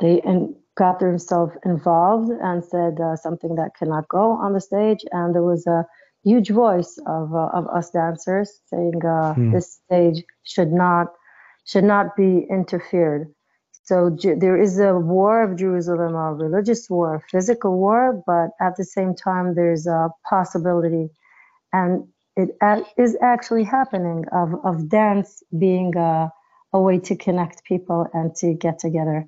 they 0.00 0.20
and 0.22 0.54
got 0.76 1.00
themselves 1.00 1.52
involved 1.64 2.30
and 2.30 2.64
said 2.64 3.00
uh, 3.00 3.16
something 3.16 3.56
that 3.56 3.72
cannot 3.76 4.08
go 4.08 4.32
on 4.32 4.52
the 4.52 4.60
stage, 4.60 5.04
and 5.12 5.34
there 5.34 5.42
was 5.42 5.66
a 5.66 5.84
huge 6.24 6.50
voice 6.50 6.98
of 7.06 7.34
uh, 7.34 7.48
of 7.52 7.66
us 7.68 7.90
dancers 7.90 8.60
saying 8.66 9.04
uh, 9.04 9.34
hmm. 9.34 9.52
this 9.52 9.80
stage 9.84 10.24
should 10.44 10.72
not 10.72 11.08
should 11.64 11.84
not 11.84 12.16
be 12.16 12.46
interfered. 12.50 13.28
So 13.84 14.14
there 14.20 14.60
is 14.60 14.78
a 14.78 14.94
war 14.98 15.42
of 15.42 15.56
Jerusalem, 15.56 16.14
a 16.14 16.34
religious 16.34 16.90
war, 16.90 17.14
a 17.14 17.20
physical 17.30 17.78
war, 17.78 18.22
but 18.26 18.50
at 18.60 18.76
the 18.76 18.84
same 18.84 19.14
time, 19.14 19.54
there's 19.54 19.86
a 19.86 20.10
possibility 20.28 21.08
and 21.72 22.06
it 22.38 22.56
is 22.96 23.16
actually 23.20 23.64
happening 23.64 24.24
of, 24.32 24.54
of 24.64 24.88
dance 24.88 25.42
being 25.56 25.96
a, 25.96 26.32
a 26.72 26.80
way 26.80 26.98
to 27.00 27.16
connect 27.16 27.64
people 27.64 28.06
and 28.14 28.34
to 28.36 28.54
get 28.54 28.78
together. 28.78 29.26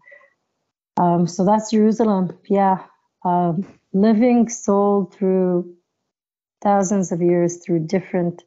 Um, 0.96 1.27
so 1.27 1.44
that's 1.44 1.70
Jerusalem. 1.73 2.38
Yeah. 2.49 2.85
Um, 3.25 3.66
living 3.92 4.49
soul 4.49 5.11
through 5.12 5.75
thousands 6.62 7.11
of 7.11 7.20
years 7.20 7.59
through 7.64 7.87
different 7.87 8.44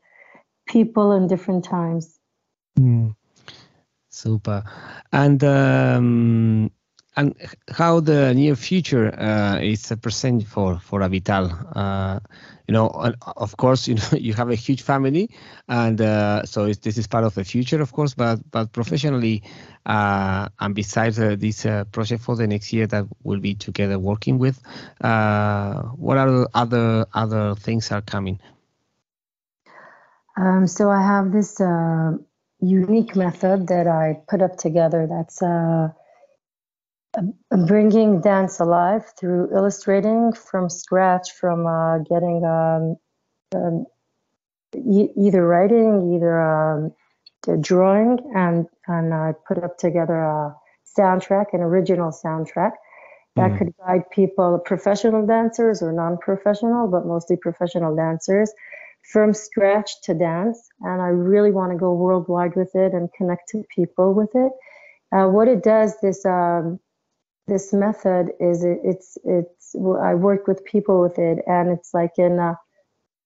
people 0.67 1.11
and 1.11 1.27
different 1.27 1.65
times. 1.65 2.17
Mm. 2.79 3.15
Super. 4.09 4.63
And 5.11 5.43
um, 5.43 6.71
and 7.15 7.35
how 7.69 7.99
the 7.99 8.33
near 8.33 8.55
future 8.55 9.13
uh, 9.19 9.59
is 9.59 9.91
a 9.91 9.97
present 9.97 10.47
for 10.47 10.79
for 10.79 11.01
Avital. 11.01 11.51
Uh, 11.75 12.19
you 12.67 12.73
know, 12.73 12.87
of 13.37 13.57
course, 13.57 13.87
you 13.89 13.95
know 13.95 14.07
you 14.13 14.33
have 14.33 14.49
a 14.49 14.55
huge 14.55 14.81
family, 14.81 15.29
and 15.67 16.01
uh, 16.01 16.43
so 16.45 16.65
this 16.65 16.97
is 16.97 17.07
part 17.07 17.23
of 17.23 17.35
the 17.35 17.43
future, 17.43 17.81
of 17.81 17.91
course. 17.91 18.13
But 18.13 18.39
but 18.51 18.71
professionally, 18.71 19.43
uh, 19.85 20.49
and 20.59 20.73
besides 20.73 21.19
uh, 21.19 21.35
this 21.37 21.65
uh, 21.65 21.83
project 21.85 22.23
for 22.23 22.35
the 22.35 22.47
next 22.47 22.73
year 22.73 22.87
that 22.87 23.05
we'll 23.23 23.39
be 23.39 23.55
together 23.55 23.99
working 23.99 24.39
with, 24.39 24.59
what 24.99 26.17
are 26.17 26.47
other 26.53 27.05
other 27.13 27.55
things 27.55 27.91
are 27.91 28.01
coming? 28.01 28.39
Um, 30.35 30.65
so 30.65 30.89
I 30.89 31.01
have 31.01 31.31
this 31.31 31.61
unique 32.59 33.15
method 33.15 33.67
that 33.67 33.87
I 33.87 34.19
put 34.27 34.41
up 34.41 34.57
together. 34.57 35.05
That's 35.07 35.43
bringing 37.67 38.21
dance 38.21 38.59
alive 38.59 39.03
through 39.19 39.49
illustrating 39.55 40.33
from 40.33 40.69
scratch, 40.69 41.31
from 41.31 41.67
uh, 41.67 41.99
getting 41.99 42.43
um, 42.43 42.97
um, 43.55 43.85
e- 44.75 45.11
either 45.15 45.45
writing, 45.45 46.13
either 46.15 46.41
um, 46.41 46.91
drawing, 47.61 48.19
and 48.35 48.67
and 48.87 49.13
I 49.13 49.33
put 49.47 49.63
up 49.63 49.77
together 49.77 50.19
a 50.19 50.55
soundtrack, 50.97 51.53
an 51.53 51.61
original 51.61 52.11
soundtrack 52.11 52.71
that 53.35 53.51
mm. 53.51 53.57
could 53.57 53.73
guide 53.77 54.09
people, 54.11 54.59
professional 54.63 55.25
dancers 55.25 55.81
or 55.81 55.91
non-professional, 55.91 56.87
but 56.87 57.05
mostly 57.05 57.35
professional 57.35 57.95
dancers, 57.95 58.51
from 59.11 59.33
scratch 59.33 60.01
to 60.01 60.13
dance. 60.13 60.69
And 60.81 61.01
I 61.01 61.07
really 61.07 61.51
want 61.51 61.71
to 61.71 61.77
go 61.77 61.93
worldwide 61.93 62.55
with 62.55 62.75
it 62.75 62.93
and 62.93 63.11
connect 63.13 63.49
to 63.49 63.63
people 63.75 64.13
with 64.13 64.29
it. 64.35 64.51
Uh, 65.11 65.27
what 65.27 65.47
it 65.47 65.63
does, 65.63 65.99
this 66.01 66.25
um, 66.25 66.79
this 67.47 67.73
method 67.73 68.31
is 68.39 68.63
it, 68.63 68.79
it's 68.83 69.17
it's 69.25 69.75
I 69.75 70.15
work 70.15 70.47
with 70.47 70.63
people 70.65 71.01
with 71.01 71.19
it 71.19 71.39
and 71.45 71.71
it's 71.71 71.93
like 71.93 72.17
in 72.17 72.39
a, 72.39 72.57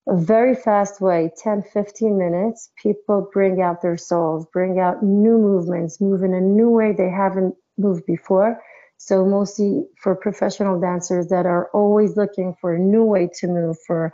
a, 0.08 0.18
very 0.18 0.56
fast 0.56 1.00
way 1.00 1.32
10 1.38 1.62
15 1.62 2.18
minutes 2.18 2.72
people 2.82 3.30
bring 3.32 3.62
out 3.62 3.82
their 3.82 3.98
souls 3.98 4.48
bring 4.52 4.80
out 4.80 5.04
new 5.04 5.38
movements 5.38 6.02
move 6.02 6.24
in 6.24 6.34
a 6.34 6.42
new 6.42 6.70
way 6.70 6.94
they 6.94 7.10
haven't 7.10 7.56
moved 7.78 8.06
before. 8.06 8.62
So 8.98 9.26
mostly 9.26 9.86
for 10.02 10.16
professional 10.16 10.80
dancers 10.80 11.28
that 11.28 11.46
are 11.46 11.70
always 11.74 12.18
looking 12.18 12.56
for 12.60 12.74
a 12.74 12.80
new 12.80 13.04
way 13.04 13.30
to 13.40 13.48
move 13.48 13.78
for 13.86 14.12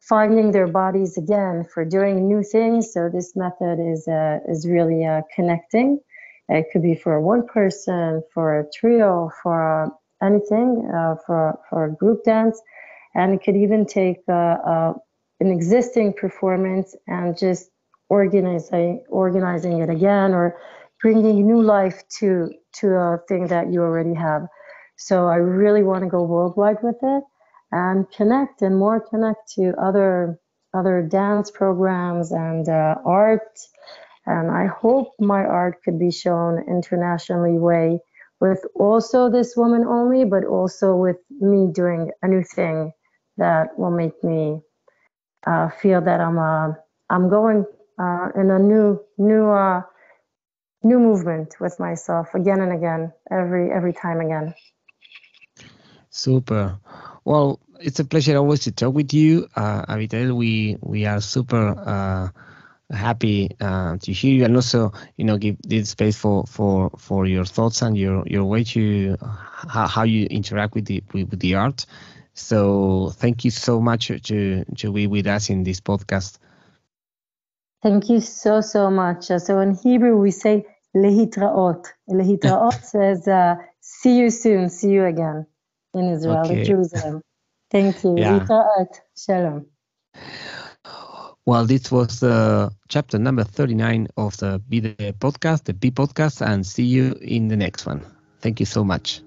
finding 0.00 0.52
their 0.52 0.66
bodies 0.66 1.16
again 1.16 1.64
for 1.72 1.84
doing 1.84 2.28
new 2.28 2.42
things. 2.42 2.92
So 2.92 3.08
this 3.08 3.34
method 3.34 3.78
is 3.80 4.06
uh, 4.06 4.40
is 4.48 4.68
really 4.68 5.04
uh, 5.04 5.22
connecting 5.34 6.00
it 6.50 6.66
could 6.72 6.82
be 6.82 6.94
for 6.94 7.20
one 7.20 7.46
person, 7.46 8.22
for 8.34 8.58
a 8.58 8.64
trio, 8.72 9.30
for 9.42 9.90
anything, 10.22 10.90
uh, 10.94 11.14
for 11.24 11.58
for 11.68 11.84
a 11.84 11.92
group 11.92 12.24
dance, 12.24 12.60
and 13.14 13.34
it 13.34 13.42
could 13.42 13.56
even 13.56 13.86
take 13.86 14.18
uh, 14.28 14.56
uh, 14.72 14.94
an 15.40 15.50
existing 15.50 16.12
performance 16.12 16.96
and 17.06 17.38
just 17.38 17.70
organizing 18.08 19.04
organizing 19.08 19.80
it 19.80 19.88
again 19.88 20.34
or 20.34 20.56
bringing 21.00 21.46
new 21.46 21.62
life 21.62 22.02
to 22.18 22.50
to 22.72 22.88
a 22.94 23.18
thing 23.28 23.46
that 23.46 23.72
you 23.72 23.80
already 23.80 24.14
have. 24.14 24.46
So 24.96 25.28
I 25.28 25.36
really 25.36 25.82
want 25.82 26.02
to 26.02 26.10
go 26.10 26.22
worldwide 26.24 26.82
with 26.82 26.98
it 27.02 27.24
and 27.72 28.10
connect 28.10 28.60
and 28.62 28.76
more 28.76 29.00
connect 29.00 29.52
to 29.54 29.72
other 29.80 30.38
other 30.74 31.02
dance 31.02 31.50
programs 31.50 32.32
and 32.32 32.68
uh, 32.68 32.96
art 33.04 33.58
and 34.30 34.50
I 34.50 34.66
hope 34.66 35.08
my 35.20 35.42
art 35.44 35.82
could 35.84 35.98
be 35.98 36.10
shown 36.12 36.52
internationally 36.68 37.58
way 37.58 38.00
with 38.40 38.60
also 38.74 39.30
this 39.30 39.56
woman 39.56 39.84
only, 39.84 40.24
but 40.24 40.44
also 40.44 40.96
with 40.96 41.18
me 41.40 41.68
doing 41.72 42.10
a 42.22 42.28
new 42.28 42.42
thing 42.44 42.92
that 43.38 43.78
will 43.78 43.90
make 43.90 44.22
me 44.24 44.60
uh, 45.46 45.68
feel 45.70 46.00
that 46.02 46.20
I'm 46.20 46.38
uh, 46.38 46.74
I'm 47.10 47.28
going 47.30 47.64
uh, 47.98 48.28
in 48.36 48.50
a 48.50 48.58
new 48.58 49.00
new 49.18 49.50
uh, 49.50 49.82
new 50.82 50.98
movement 50.98 51.56
with 51.60 51.78
myself 51.80 52.34
again 52.34 52.60
and 52.60 52.72
again 52.72 53.12
every 53.30 53.70
every 53.72 53.92
time 53.92 54.20
again. 54.20 54.54
Super. 56.10 56.78
Well, 57.24 57.60
it's 57.80 58.00
a 58.00 58.04
pleasure 58.04 58.36
always 58.36 58.60
to 58.60 58.72
talk 58.72 58.94
with 58.94 59.12
you, 59.14 59.48
uh, 59.56 59.84
Avital. 59.86 60.36
We 60.36 60.76
we 60.82 61.06
are 61.06 61.20
super 61.20 61.74
uh, 61.78 62.28
happy 62.90 63.50
uh, 63.60 63.96
to 63.98 64.12
hear 64.12 64.34
you 64.34 64.44
and 64.44 64.56
also 64.56 64.92
you 65.16 65.24
know 65.24 65.36
give 65.36 65.56
this 65.62 65.90
space 65.90 66.16
for 66.16 66.44
for 66.46 66.90
for 66.98 67.26
your 67.26 67.44
thoughts 67.44 67.82
and 67.82 67.96
your 67.96 68.24
your 68.26 68.44
way 68.44 68.64
to 68.64 69.16
how, 69.20 69.86
how 69.86 70.02
you 70.02 70.26
interact 70.26 70.74
with 70.74 70.86
the 70.86 71.02
with, 71.12 71.30
with 71.30 71.40
the 71.40 71.54
art. 71.54 71.86
So 72.34 73.10
thank 73.14 73.44
you 73.44 73.50
so 73.50 73.80
much 73.80 74.08
to 74.08 74.64
to 74.64 74.92
be 74.92 75.06
with 75.06 75.26
us 75.26 75.50
in 75.50 75.62
this 75.62 75.80
podcast. 75.80 76.38
Thank 77.82 78.08
you 78.10 78.20
so 78.20 78.60
so 78.60 78.90
much. 78.90 79.26
So 79.26 79.60
in 79.60 79.74
hebrew 79.74 80.16
we 80.16 80.30
say 80.30 80.66
lehitraot. 80.96 81.86
Lehitraot 82.08 82.82
says 82.82 83.26
uh, 83.28 83.56
see 83.80 84.18
you 84.18 84.30
soon. 84.30 84.68
See 84.68 84.90
you 84.90 85.04
again 85.04 85.46
in 85.94 86.10
israel 86.10 86.44
okay. 86.44 86.60
in 86.60 86.64
jerusalem. 86.64 87.22
Thank 87.70 88.02
you. 88.04 88.18
Yeah. 88.18 88.46
shalom 89.16 89.66
well, 91.46 91.66
this 91.66 91.90
was 91.90 92.22
uh, 92.22 92.70
chapter 92.88 93.18
number 93.18 93.44
39 93.44 94.08
of 94.16 94.36
the 94.38 94.60
Be 94.68 94.80
the 94.80 94.94
podcast, 95.18 95.64
the 95.64 95.74
B 95.74 95.90
podcast, 95.90 96.44
and 96.46 96.66
see 96.66 96.84
you 96.84 97.14
in 97.20 97.48
the 97.48 97.56
next 97.56 97.86
one. 97.86 98.02
Thank 98.40 98.60
you 98.60 98.66
so 98.66 98.84
much. 98.84 99.20